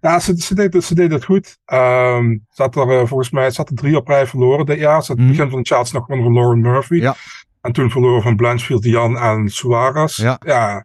[0.00, 1.58] ja, ze, ze, deed, het- ze deed het goed.
[1.64, 5.02] Ehm ze had er volgens mij had er drie op rij verloren dit jaar.
[5.02, 6.94] Ze had het begin van de charts nog gewonnen van Lauren Murphy.
[6.94, 7.14] Ja.
[7.66, 10.16] En toen verloren van Blanchfield, Jan en Suarez.
[10.44, 10.84] Ja.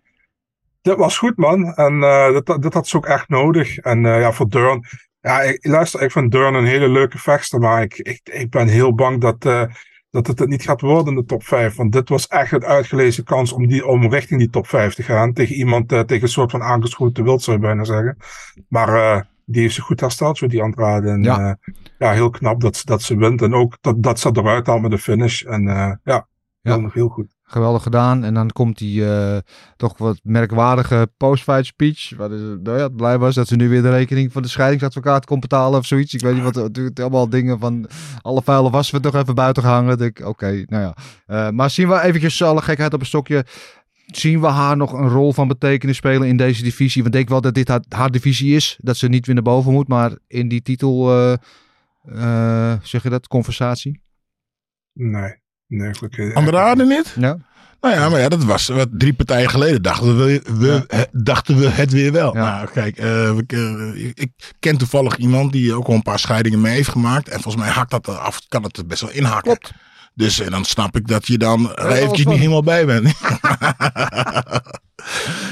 [0.82, 1.74] dit was goed, man.
[1.74, 3.78] En eh dat, dat had ze ook echt nodig.
[3.78, 4.84] En eh, ja, voor Durn.
[5.22, 7.60] Ja, ik, luister, ik vind Durn een hele leuke vechter.
[7.60, 9.64] Maar ik, ik, ik ben heel bang dat, eh,
[10.10, 11.76] dat het het niet gaat worden in de top 5.
[11.76, 15.04] Want dit was echt een uitgelezen kans om, die, om richting die top 5 te
[15.04, 15.34] gaan.
[15.34, 18.18] Tegen iemand, tegen een soort van aangeschoten wild, zou je bijna zeggen.
[18.68, 21.10] Maar die heeft zich goed hersteld, zo die Andrade.
[21.10, 21.58] En, Ja.
[21.98, 22.12] ja.
[22.12, 23.42] heel knap dat, ze- dat ze wint.
[23.42, 25.42] En ook dat, dat ze eruit haalt met de finish.
[25.44, 25.64] En
[26.04, 26.28] ja,
[26.62, 26.80] Ja.
[26.80, 27.36] heel, heel goed.
[27.44, 28.24] Geweldig gedaan.
[28.24, 29.38] En dan komt die eh,
[29.76, 32.14] toch wat merkwaardige post-fight speech.
[32.18, 34.48] Waar de, nou ja, het blij was dat ze nu weer de rekening van de
[34.48, 36.14] scheidingsadvocaat kon betalen of zoiets.
[36.14, 36.56] Ik weet niet wat.
[36.56, 37.88] Natuurlijk allemaal dingen van
[38.22, 39.98] alle vuile was we toch even buiten gehangen.
[39.98, 40.96] Denk ik, Oké, nou ja.
[41.26, 43.46] Eh, maar zien we eventjes alle gekheid op een stokje.
[44.06, 47.04] Zien we haar nog een rol van betekenis spelen in deze divisie?
[47.04, 48.78] Want ik denk wel dat dit haar, haar divisie is.
[48.82, 49.88] Dat ze niet weer naar boven moet.
[49.88, 51.12] Maar in die titel,
[52.06, 54.02] eh, zeg je dat, conversatie?
[54.94, 55.41] Nee,
[55.72, 56.34] nee, gelukkig.
[56.34, 57.16] Andrade niet?
[57.20, 57.38] Ja.
[57.82, 59.82] Nou ja, maar ja, dat was wat drie partijen geleden.
[59.82, 62.34] Dachten we, we, eh, dachten we het weer wel.
[62.34, 66.74] Nou, kijk, eh, eh, ik ken toevallig iemand die ook al een paar scheidingen mee
[66.74, 67.30] heeft gemaakt.
[67.30, 69.58] En volgens mij hakt dat er af, kan het er best wel inhakken.
[69.58, 69.74] Klopt.
[70.22, 73.14] Dus eh, dan snap ik dat je dan alles eventjes niet helemaal bij bent.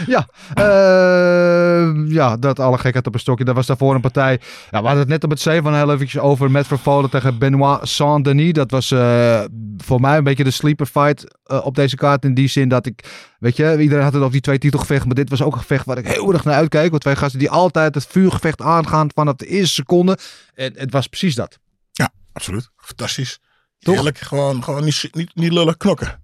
[0.08, 3.46] Ja, eh, ja, dat alle gekheid op een stokje.
[3.46, 4.40] Dat was daarvoor een partij.
[4.72, 7.88] Ja, we hadden het net op het van heel eventjes over met Vervolen tegen Benoit
[7.88, 8.54] Saint-Denis.
[8.54, 9.44] Dat was eh,
[9.78, 12.26] voor mij een beetje de sleeper fight eh, op deze kaart.
[12.26, 13.04] In die zin dat ik,
[13.40, 15.08] weet je, iedereen had het over die twee titelgevechten.
[15.08, 16.90] Maar dit was ook een gevecht waar ik heel erg naar uitkeek.
[16.90, 20.18] Want twee gasten die altijd het vuurgevecht aangaan vanaf de eerste seconde.
[20.54, 21.60] En het was precies dat.
[21.92, 22.70] Ja, absoluut.
[22.78, 23.40] Fantastisch.
[23.80, 23.94] Toch?
[23.96, 24.18] Heerlijk.
[24.18, 26.24] Gewoon, gewoon niet, niet, niet lullig knokken.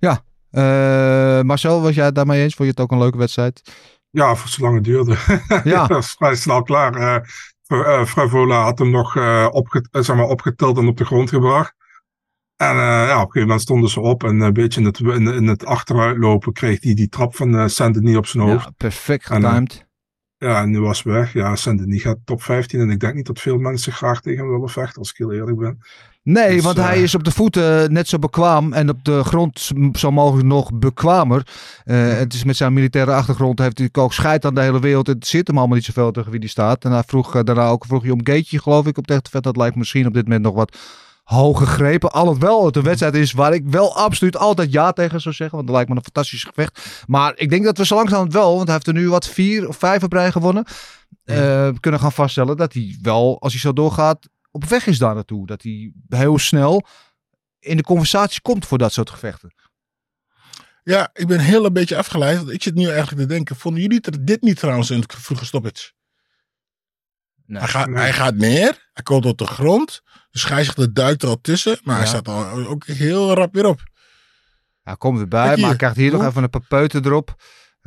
[0.00, 2.54] Ja, Eh, Marcel, was jij het daarmee eens?
[2.54, 3.62] Vond je het ook een leuke wedstrijd?
[4.10, 5.16] Ja, voor zolang het duurde.
[5.64, 5.78] Ja.
[5.80, 6.94] dat was vrij snel klaar.
[6.94, 7.28] Eh
[7.66, 11.28] eh, Fravola had hem nog eh, opge- eh, zeg maar, opgetild en op de grond
[11.28, 11.74] gebracht.
[12.56, 14.98] En eh, ja, op een gegeven moment stonden ze op en een beetje in het,
[14.98, 18.64] in, in het achteruitlopen kreeg hij die trap van eh Saint-Denis op zijn hoofd.
[18.64, 19.86] Ja, perfect En, getimed.
[20.38, 21.32] Ja, en nu was het weg.
[21.32, 24.50] Ja, Saint-Denis gaat top 15 en ik denk niet dat veel mensen graag tegen hem
[24.52, 25.78] willen vechten, als ik heel eerlijk ben.
[26.24, 29.24] Nee, Dus, want eh, hij is op de voeten net zo bekwaam en op de
[29.24, 31.46] grond zo mogelijk nog bekwamer.
[31.84, 35.06] Eh, Het is met zijn militaire achtergrond heeft hij ook scheid aan de hele wereld.
[35.06, 36.84] Het zit hem allemaal niet zoveel tegen wie die staat.
[36.84, 39.42] En hij vroeg eh, daarna ook vroeg je om Gaetje, geloof ik, op tegen vet.
[39.42, 40.76] Dat lijkt misschien op dit moment nog wat
[41.22, 42.12] hoog gegrepen.
[42.12, 45.56] Alhoewel het een wedstrijd is waar ik wel absoluut altijd ja tegen zou zeggen.
[45.56, 47.04] Want dat lijkt me een fantastisch gevecht.
[47.06, 49.68] Maar ik denk dat we zo langzamerhand wel, want hij heeft er nu wat vier
[49.68, 50.64] of vijf op rij gewonnen.
[51.24, 55.14] eh, kunnen gaan vaststellen dat hij wel, als hij zo doorgaat, op weg is daar
[55.14, 55.46] naartoe.
[55.46, 56.86] Dat hij heel snel
[57.58, 59.54] in de conversatie komt voor dat soort gevechten.
[60.84, 62.36] Ja, ik ben heel een beetje afgeleid.
[62.36, 63.56] Want ik zit nu eigenlijk te denken.
[63.56, 65.92] Vonden jullie dit niet trouwens een vroege stoppage?
[67.46, 68.90] hij, gaat, hij gaat neer.
[68.92, 70.02] Hij komt op de grond.
[70.30, 71.78] De scheidsrechter duikt er al tussen.
[71.82, 73.80] Maar hij staat al ook heel rap weer op.
[74.82, 77.34] Hij komt erbij, Kijk maar hij krijgt hier nog even een paar peuten erop.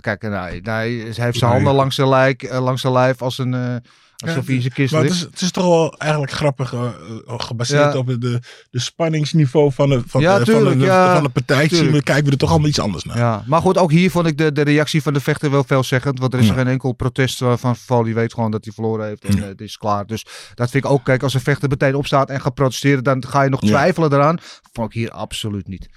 [0.01, 1.49] Kijk, nou, hij, hij heeft zijn Nee.
[1.49, 3.75] handen langs zijn, lijk, eh, langs zijn lijf als een, eh,
[4.15, 6.79] Alsof hij in zijn kist maar het is, het is toch wel eigenlijk grappig eh,
[7.27, 7.99] eh, gebaseerd Ja.
[7.99, 8.39] op de,
[8.69, 11.13] de spanningsniveau van de, van Ja, de, tuurlijk, van de, ja.
[11.13, 11.67] van de partij.
[11.69, 13.17] Zien we, kijken we er toch allemaal iets anders naar.
[13.17, 16.19] Ja, maar goed, ook hier vond ik de, de reactie van de vechter wel veelzeggend.
[16.19, 18.03] Want er is geen enkel protest van Val.
[18.03, 19.41] Die weet gewoon dat hij verloren heeft en Ja.
[19.41, 20.05] eh, het is klaar.
[20.05, 23.25] Dus dat vind ik ook, kijk, als een vechter meteen opstaat en gaat protesteren, dan
[23.27, 24.37] ga je nog twijfelen eraan.
[24.73, 25.89] Vond ik hier absoluut niet.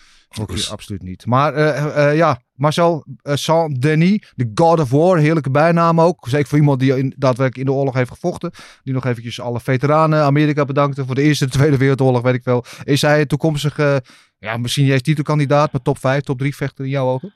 [0.46, 1.26] Dus- absoluut niet.
[1.26, 6.26] Maar eh, eh, ja, Marcel Saint-Denis, de God of War, heerlijke bijnaam ook.
[6.28, 8.50] Zeker voor iemand die in, daadwerkelijk in de oorlog heeft gevochten.
[8.82, 12.44] Die nog eventjes alle veteranen Amerika bedankte voor de Eerste en Tweede Wereldoorlog, weet ik
[12.44, 12.64] wel.
[12.84, 13.96] Is hij toekomstig, eh,
[14.38, 17.32] ja, misschien niet eens titelkandidaat, maar top 5, top 3 vechter in jouw ogen?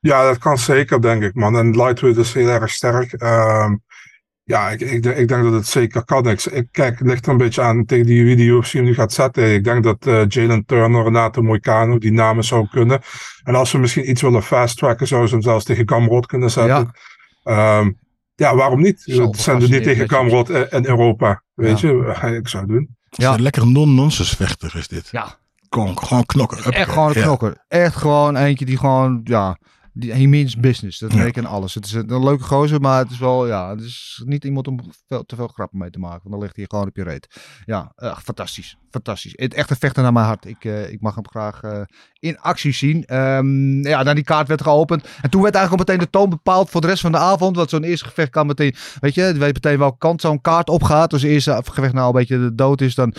[0.00, 1.56] Ja, dat kan zeker, denk ik, man.
[1.56, 3.12] En lightweight is heel erg sterk.
[3.12, 3.76] Ehm,
[4.48, 6.28] ja, ik, ik, ik denk dat het zeker kan.
[6.28, 8.84] Ik, ik kijk, het ligt er een beetje aan tegen die wie de UFC hem
[8.84, 9.54] nu gaat zetten.
[9.54, 13.00] Ik denk dat eh, Jalen Turner, Renato Moicano, die namen zou kunnen.
[13.42, 16.92] En als we misschien iets willen fast-tracken, zouden ze hem zelfs tegen Gamrot kunnen zetten.
[17.42, 17.92] Ja,
[18.34, 19.02] ja waarom niet?
[19.04, 21.88] Het zijn er niet tegen Gamrot in, in Europa, weet Ja.
[21.88, 22.36] je.
[22.36, 22.96] Ik zou het doen.
[23.10, 25.08] Is een lekker non-nonsense vechter is dit.
[25.10, 25.38] Ja.
[25.70, 26.72] Gewoon, gewoon knokken.
[26.72, 27.22] Echt gewoon een ja.
[27.22, 27.64] knokker.
[27.68, 29.58] Echt gewoon eentje die gewoon, ja,
[29.98, 30.98] die, he means business.
[30.98, 31.18] Dat Ja.
[31.18, 31.74] weet ik en alles.
[31.74, 34.66] Het is een, een leuke gozer, maar het is wel, ja, het is niet iemand
[34.66, 34.78] om
[35.08, 36.20] veel, te veel grappen mee te maken.
[36.22, 37.40] Want dan ligt hij gewoon op je reet.
[37.64, 38.76] Ja, eh, fantastisch.
[38.90, 39.32] Fantastisch.
[39.36, 40.44] Het echt een vechter naar mijn hart.
[40.46, 41.80] Ik, eh, ik mag hem graag eh,
[42.18, 43.04] in actie zien.
[43.04, 45.08] Ehm, ja, dan die kaart werd geopend.
[45.22, 47.56] En toen werd eigenlijk al meteen de toon bepaald voor de rest van de avond.
[47.56, 51.12] Want zo'n eerste gevecht kan meteen, weet je, weet meteen welke kant zo'n kaart opgaat.
[51.12, 53.14] Als het eerste gevecht nou een beetje de dood is, dan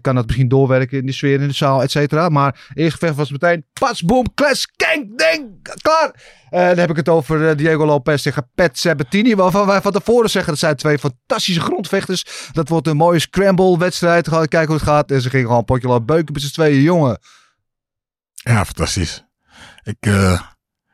[0.00, 2.28] kan dat misschien doorwerken in de sfeer in de zaal, et cetera.
[2.28, 6.38] Maar eerste gevecht was meteen pas, boom, kles, keng, ding, klaar.
[6.50, 9.34] Eh, dan heb ik het over eh, Diego Lopez tegen Pat Sabatini.
[9.34, 12.48] Waarvan wij van tevoren zeggen dat zijn twee fantastische grondvechters.
[12.52, 14.28] Dat wordt een mooie scramble wedstrijd.
[14.28, 15.10] Gaan kijken hoe het gaat.
[15.10, 17.18] En ze gingen gewoon een potje laten beuken met z'n tweeën, jongen.
[18.34, 19.24] Ja, fantastisch.
[19.82, 20.40] Ik, eh,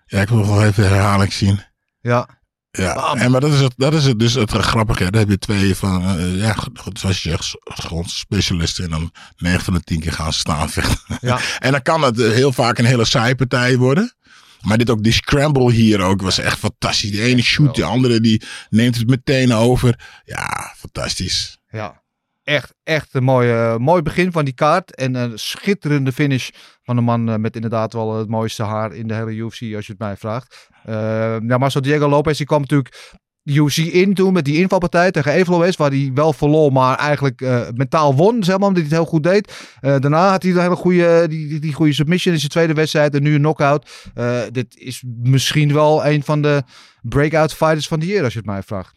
[0.07, 1.61] ja, ik wil nog even de herhaling zien.
[2.01, 2.29] Ja.
[2.71, 5.11] Ja, en, maar dat is, het, dat is het, dus het grappige.
[5.11, 6.57] Daar heb je twee van, ja,
[6.93, 8.85] zoals je zegt, gewoon specialisten.
[8.85, 11.19] En dan 9 van de 10 keer gaan staan vechten.
[11.21, 11.39] Ja.
[11.59, 14.17] en dan kan het heel vaak een hele saaie partij worden.
[14.63, 17.11] Maar dit ook, die scramble hier ook, was echt fantastisch.
[17.11, 20.21] Die ene shoot, de andere die neemt het meteen over.
[20.25, 21.59] Ja, fantastisch.
[21.69, 22.03] Ja,
[22.43, 24.95] echt, echt een mooi, mooi begin van die kaart.
[24.95, 26.49] En een schitterende finish
[26.87, 29.87] van een man eh, met inderdaad wel het mooiste haar in de hele UFC, als
[29.87, 30.69] je het mij vraagt.
[30.85, 35.33] Eh, ja, Diego Lopez, die kwam natuurlijk de UFC in toen met die invalpartij tegen
[35.33, 39.01] Evloes, waar hij wel verloor, maar eigenlijk eh, mentaal won, zeg maar, omdat hij het
[39.01, 39.53] heel goed deed.
[39.81, 43.15] Eh, daarna had hij een hele goede, die, die, goede submission in zijn tweede wedstrijd
[43.15, 44.11] en nu een knockout.
[44.15, 46.63] Eh, dit is misschien wel een van de
[47.03, 48.95] breakout fighters van de year, als je het mij vraagt.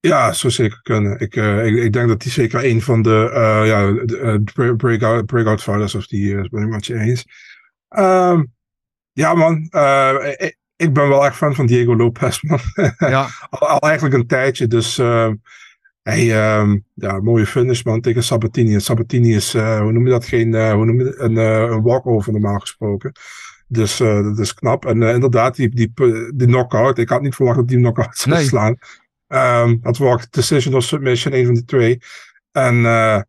[0.00, 1.20] Ja, zou zeker kunnen.
[1.20, 3.30] Ik, ik, ik denk dat hij zeker een van de,
[3.66, 6.48] ja, de, break- breakout, breakout fighters of die is.
[6.48, 7.24] Ben ik met je eens.
[7.88, 8.44] Ehm,
[9.12, 9.68] ja, man.
[10.78, 12.58] Ik ben wel echt fan van Diego Lopez, man.
[12.98, 13.28] Ja.
[13.50, 14.66] al, al eigenlijk een tijdje.
[14.66, 15.34] Dus ehm,
[16.02, 18.74] hij, ehm, ja, mooie finish, man, tegen Sabatini.
[18.74, 21.18] En Sabatini is, eh, hoe noem je dat, geen, eh, hoe noem je dat?
[21.18, 23.12] een, eh, een walkover normaal gesproken.
[23.66, 24.86] Dus dat is knap.
[24.86, 25.92] En inderdaad, die, die,
[26.34, 26.98] die knockout.
[26.98, 28.44] Ik had niet verwacht dat die knockout zou Nee.
[28.44, 28.76] slaan.
[29.26, 31.98] Ehm dat was decision of submission, een van die twee.
[32.52, 33.24] En nou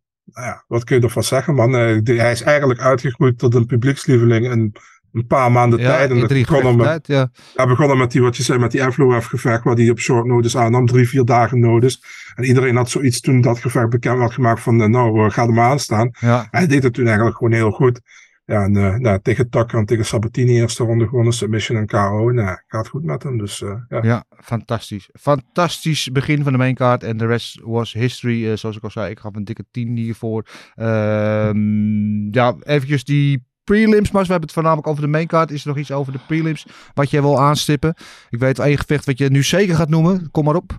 [0.48, 1.74] ja, wat kun je ervan zeggen, man?
[1.74, 4.76] Hij is eigenlijk uitgegroeid tot een publiekslieveling in
[5.14, 6.10] een paar maanden Ja, tijd.
[6.10, 7.42] En dat drie begon gevechten met, tijd, ja.
[7.56, 10.26] hij begon met die, wat je zei, met die Evloef gevecht, waar hij op short
[10.26, 11.98] notice aannam, drie, vier dagen notice.
[12.36, 15.44] En iedereen had zoiets toen dat gevecht bekend werd gemaakt van, eh, nou, eh, ga
[15.44, 16.12] er maar aan staan.
[16.20, 16.48] Ja.
[16.52, 18.02] Hij deed het toen eigenlijk gewoon heel goed.
[18.46, 22.32] Ja, en eh, nou, tegen Tucker en tegen Sabatini eerste ronde gewonnen, submission en KO.
[22.32, 24.02] Nou, gaat goed met hem, dus ja.
[24.02, 25.10] Ja, fantastisch.
[25.20, 27.04] Fantastisch begin van de maincard.
[27.04, 28.58] En de rest was history.
[28.58, 30.46] zoals ik al zei, ik gaf een dikke 10 hiervoor.
[30.76, 34.12] Ehm ja, eventjes die prelims.
[34.12, 35.52] Maar we hebben het voornamelijk over de maincard.
[35.52, 37.94] Is er nog iets over de prelims wat jij wil aanstippen?
[38.30, 40.28] Ik weet één gevecht wat je nu zeker gaat noemen.
[40.32, 40.78] Kom maar op.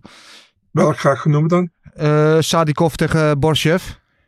[0.71, 1.71] Welk graag genoemd dan?
[1.95, 3.83] Eh Sadikov tegen Borshev.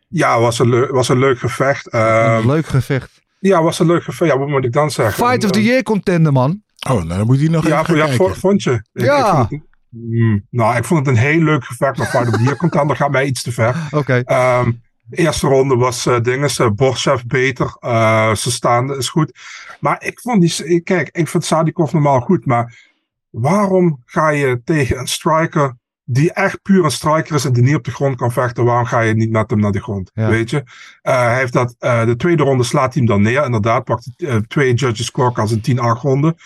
[0.09, 1.93] Ja, was een, was een leuk gevecht.
[1.93, 3.21] een Ehm, leuk gevecht.
[3.39, 4.31] Ja, was een leuk gevecht.
[4.33, 5.27] Ja, wat moet ik dan zeggen?
[5.27, 6.63] Fight of the Year contender, man.
[6.91, 8.27] Oh, nou dan moet hij nog ja, even ja, kijken.
[8.27, 8.73] vo- vond je?
[8.93, 9.19] Ik- Ja.
[9.31, 9.61] Ik vond het,
[9.91, 11.97] Hmm, nou, ik vond het een heel leuk gevecht.
[11.97, 13.77] Maar Fight of the Year contender gaat mij iets te ver.
[13.91, 14.23] Oké.
[14.25, 14.73] Ehm,
[15.11, 17.76] eerste ronde was uh, dinges, uh, Borshev beter.
[17.80, 19.38] Uh, ze staande is goed.
[19.80, 20.80] Maar ik vond die...
[20.80, 22.46] Kijk, ik vind Sadikov normaal goed.
[22.46, 22.90] Maar
[23.30, 27.74] waarom ga je tegen een striker die echt puur een striker is en die niet
[27.74, 30.11] op de grond kan vechten, waarom ga je niet met hem naar de grond?
[30.14, 30.28] Ja.
[30.28, 30.57] Weet je?
[30.57, 30.62] Uh,
[31.03, 33.44] hij heeft dat, uh, de tweede ronde slaat hij hem dan neer.
[33.44, 36.36] Inderdaad, pakt uh, twee judges scorecards in 10-8 ronde.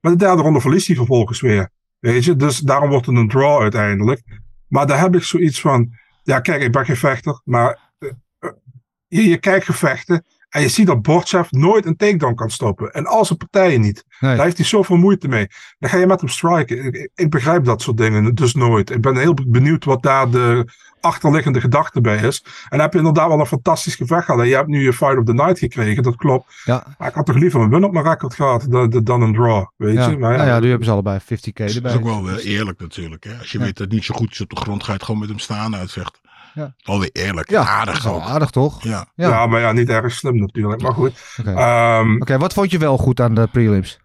[0.00, 1.70] Maar de derde ronde verliest hij vervolgens weer.
[1.98, 2.36] Weet je?
[2.36, 4.22] Dus daarom wordt het een draw uiteindelijk.
[4.68, 5.98] Maar daar heb ik zoiets van.
[6.30, 8.10] Ja, kijk, ik ben geen vechter, maar uh,
[9.08, 10.24] je, je kijkt gevechten.
[10.48, 12.90] En je ziet dat Borchef nooit een takedown kan stoppen.
[12.92, 14.04] En al zijn partijen niet.
[14.20, 14.36] Nee.
[14.36, 15.46] Daar heeft hij zoveel moeite mee.
[15.78, 16.84] Dan ga je met hem striken.
[16.84, 18.90] Ik, ik- ik begrijp dat soort dingen dus nooit.
[18.90, 20.64] Ik ben heel benieuwd wat daar de
[21.00, 22.42] achterliggende gedachte bij is.
[22.44, 24.40] En dan heb je inderdaad wel een fantastisch gevecht gehad.
[24.40, 26.54] En je hebt nu je Fight of the Night gekregen, dat klopt.
[26.64, 26.84] Ja.
[26.98, 29.64] Maar ik had toch liever een win op mijn record gehad dan, dan een draw,
[29.76, 30.08] weet Ja.
[30.08, 30.18] je.
[30.18, 31.90] Maar Nou ja, nu hebben ze allebei 50k Dat erbij.
[31.92, 33.24] is ook wel weer eerlijk natuurlijk.
[33.24, 33.38] Hè?
[33.38, 33.64] Als je Ja.
[33.64, 35.28] weet dat het niet zo goed is op de grond, ga je het gewoon met
[35.28, 36.20] hem staan uitvechten.
[36.54, 36.74] Ja.
[36.82, 37.50] Wel weer eerlijk.
[37.50, 38.22] Ja, aardig wel ook.
[38.22, 38.82] aardig toch?
[38.82, 39.06] Ja.
[39.14, 39.28] Ja.
[39.28, 39.46] Ja.
[39.46, 40.82] maar ja, niet erg slim natuurlijk.
[40.82, 41.12] Maar goed.
[41.40, 43.99] Oké, Ehm, Oké, wat vond je wel goed aan de prelims?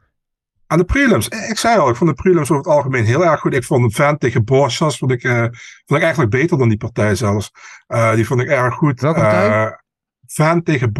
[0.67, 1.27] Aan de prelims.
[1.27, 3.53] Ik ik zei al, ik vond de prelims over het algemeen heel erg goed.
[3.53, 5.41] Ik vond een fan tegen Borchas vond ik, eh,
[5.85, 7.51] vond ik eigenlijk beter dan die partij zelfs.
[7.87, 9.01] Eh, die vond ik erg goed.
[9.01, 9.49] Welke partij?
[9.49, 9.71] Eh,
[10.27, 10.91] fan tegen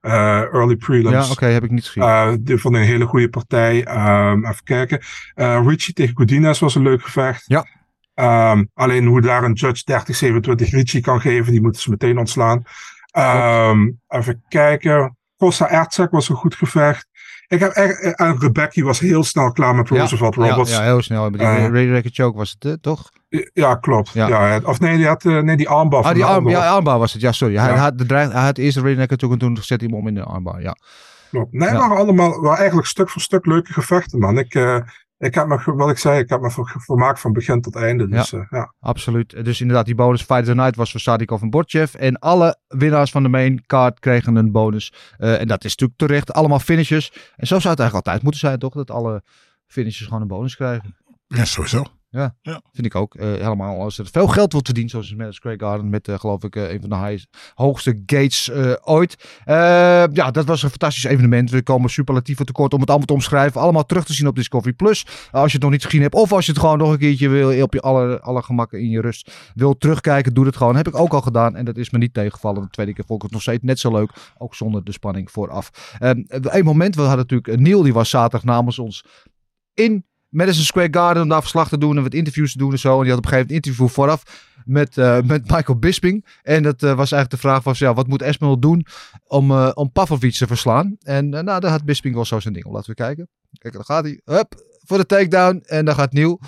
[0.00, 1.26] eh, early prelims.
[1.26, 2.02] Ja, oké, heb ik niet gezien.
[2.02, 3.84] Eh, die vond ik een hele goede partij.
[3.84, 5.00] Ehm, even kijken.
[5.34, 7.44] Eh Richie tegen Godinez was een leuk gevecht.
[7.46, 7.66] Ja.
[8.14, 12.62] Ehm, alleen hoe daar een judge 30-27 Richie kan geven, die moeten ze meteen ontslaan.
[13.10, 15.16] Ehm, even kijken.
[15.36, 17.07] Costa Ertzak was een goed gevecht.
[17.48, 20.70] Ik heb echt, en Rebecca was heel snel klaar met Roosevelt ja, Roberts.
[20.70, 21.30] Ja, heel snel.
[21.30, 23.10] Die Eh, Ray Record Choke was het, eh, toch?
[23.52, 24.10] Ja, klopt.
[24.10, 24.28] Ja.
[24.28, 24.60] Ja.
[24.64, 26.04] of nee, die had eh, nee, die armbar.
[26.04, 27.22] Ah, die arm, ja, armbar was het.
[27.22, 27.56] Ja, sorry.
[27.56, 27.76] Hij, Ja.
[27.76, 30.08] had, de dreig, hij had eerst de Record Choke en toen zette hij hem om
[30.08, 30.60] in de armbar.
[30.62, 30.76] Ja.
[31.30, 31.52] Klopt.
[31.52, 31.78] Nee, Ja.
[31.78, 34.38] waren allemaal waren eigenlijk stuk voor stuk leuke gevechten, man.
[34.38, 34.78] Ik, eh,
[35.18, 38.08] ik heb me, wat ik zei, ik heb me ver- vermaakt van begin tot einde.
[38.08, 38.38] Dus Ja.
[38.38, 38.46] ja.
[38.58, 38.72] ja.
[38.80, 39.44] Absoluut.
[39.44, 41.94] Dus inderdaad, die bonus Fight of the Night was voor Sadikov en Borchev.
[41.94, 44.92] En alle winnaars van de main card kregen een bonus.
[45.18, 46.32] Eh, en dat is natuurlijk terecht.
[46.32, 47.12] Allemaal finishes.
[47.36, 48.74] En zo zou het eigenlijk altijd moeten zijn, toch?
[48.74, 49.22] Dat alle
[49.66, 50.96] finishers gewoon een bonus krijgen.
[51.26, 51.84] Ja, sowieso.
[52.10, 52.60] Ja, Ja.
[52.72, 53.14] vind ik ook.
[53.14, 56.44] Eh, helemaal als er veel geld wordt verdiend, zoals met Craig Garden, met eh, geloof
[56.44, 58.50] ik eh, een van de hoogste gates
[58.82, 59.40] ooit.
[59.44, 61.50] Ja, dat was een fantastisch evenement.
[61.50, 63.60] We komen superlatief tekort om het allemaal te omschrijven.
[63.60, 65.06] Allemaal terug te zien op Discovery Plus.
[65.30, 67.28] als je het nog niet gezien hebt, of als je het gewoon nog een keertje
[67.28, 70.76] wil, op je alle, alle gemakken in je rust wil terugkijken, doe het gewoon.
[70.76, 72.62] Heb ik ook al gedaan en dat is me niet tegengevallen.
[72.62, 75.30] De tweede keer vond ik het nog steeds net zo leuk, ook zonder de spanning
[75.30, 75.96] vooraf.
[75.98, 79.04] Ehm een moment, we hadden natuurlijk Neil, die was zaterdag namens ons
[79.74, 82.78] in Madison Square Garden om daar verslag te doen en wat interviews te doen en
[82.78, 82.96] zo.
[82.96, 84.22] En die had op een gegeven moment een interview vooraf
[84.64, 86.26] met, eh, met Michael Bisping.
[86.42, 88.86] En dat eh, was eigenlijk de vraag van, ja, wat moet Esmel doen
[89.26, 90.96] om, eh om Pavlovic te verslaan?
[91.02, 92.72] En nou, daar had Bisping wel zo zijn ding op.
[92.72, 93.28] Laten we kijken.
[93.58, 94.20] Kijk, dan gaat hij.
[94.24, 94.54] Hup,
[94.84, 95.62] voor de takedown.
[95.66, 96.40] En dan gaat Neil.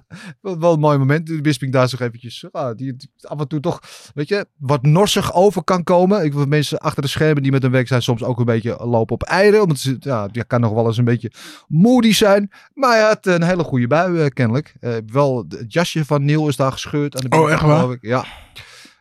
[0.40, 1.26] wel, wel een mooi moment.
[1.26, 3.80] Die Bisping daar zich eventjes, ah, die, die af en toe toch,
[4.14, 6.24] weet je, wat norsig over kan komen.
[6.24, 8.76] Ik wil mensen achter de schermen die met hun werk zijn soms ook een beetje
[8.86, 9.62] lopen op eieren.
[9.62, 11.32] Omdat ze, ja, die kan nog wel eens een beetje
[11.68, 12.50] moody zijn.
[12.74, 14.74] Maar hij had een hele goede bui, eh, kennelijk.
[14.80, 17.14] Eh, wel, het jasje van Neil is daar gescheurd.
[17.16, 17.96] Aan de Oh, echt waar?
[18.00, 18.24] Ja.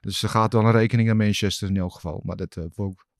[0.02, 2.22] Dus er gaat wel een rekening naar Manchester in elk geval.
[2.24, 2.64] Maar dat eh,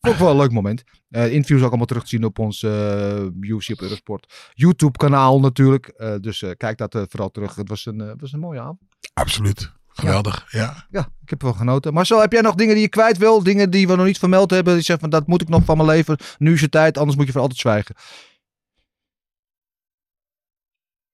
[0.02, 0.84] vond, ik, wel een leuk moment.
[1.10, 5.40] Eh interviews ook allemaal terug te zien op ons eh UC op Eurosport YouTube kanaal
[5.40, 5.88] natuurlijk.
[5.88, 7.56] Eh, dus kijk dat vooral terug.
[7.56, 8.80] Het was een, was een mooie avond.
[9.14, 9.72] Absoluut.
[9.94, 10.46] Geweldig.
[10.52, 10.86] Ja.
[10.90, 11.94] Ja, ik heb wel genoten.
[11.94, 13.44] Maar zo, heb jij nog dingen die je kwijt wil?
[13.44, 14.74] Dingen die we nog niet vermeld hebben?
[14.74, 16.18] Die zegt van dat moet ik nog van mijn leven.
[16.38, 17.96] Nu is je tijd, anders moet je voor altijd zwijgen.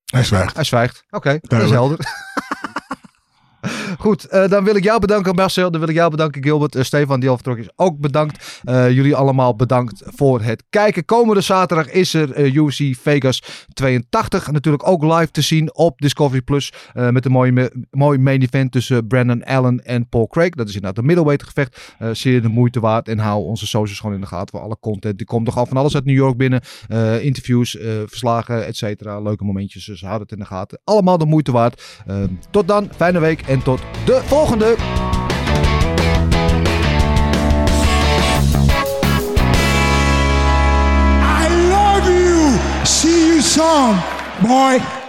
[0.05, 0.55] Hij zwijgt.
[0.55, 1.03] Hij zwijgt.
[1.09, 2.25] Oké, dat is helder.
[4.07, 5.71] Goed, eh, dan wil ik jou bedanken Marcel.
[5.71, 6.75] Dan wil ik jou bedanken Gilbert.
[6.75, 8.61] Eh, Stefan die al vertrokken is ook bedankt.
[8.63, 11.05] Eh, jullie allemaal bedankt voor het kijken.
[11.05, 13.41] Komende zaterdag is er UFC Vegas
[13.73, 14.51] 82.
[14.51, 16.73] Natuurlijk ook live te zien op Discovery Plus.
[16.93, 20.49] met een mooie, me- mooi main event tussen Brandon Allen en Paul Craig.
[20.49, 21.95] Dat is inderdaad een middleweight gevecht.
[22.11, 23.07] Zeer de moeite waard.
[23.07, 25.17] En hou onze socials gewoon in de gaten voor alle content.
[25.17, 26.61] Die komt toch al van alles uit New York binnen.
[27.21, 29.19] Interviews, verslagen, et cetera.
[29.19, 29.85] Leuke momentjes.
[29.85, 30.79] Dus houd het in de gaten.
[30.83, 31.83] Allemaal de moeite waard.
[32.51, 32.89] Tot dan.
[32.95, 33.41] Fijne week.
[33.41, 34.75] En tot de volgende.
[41.21, 42.59] I love you.
[42.85, 43.97] See you soon,
[44.41, 45.06] boy.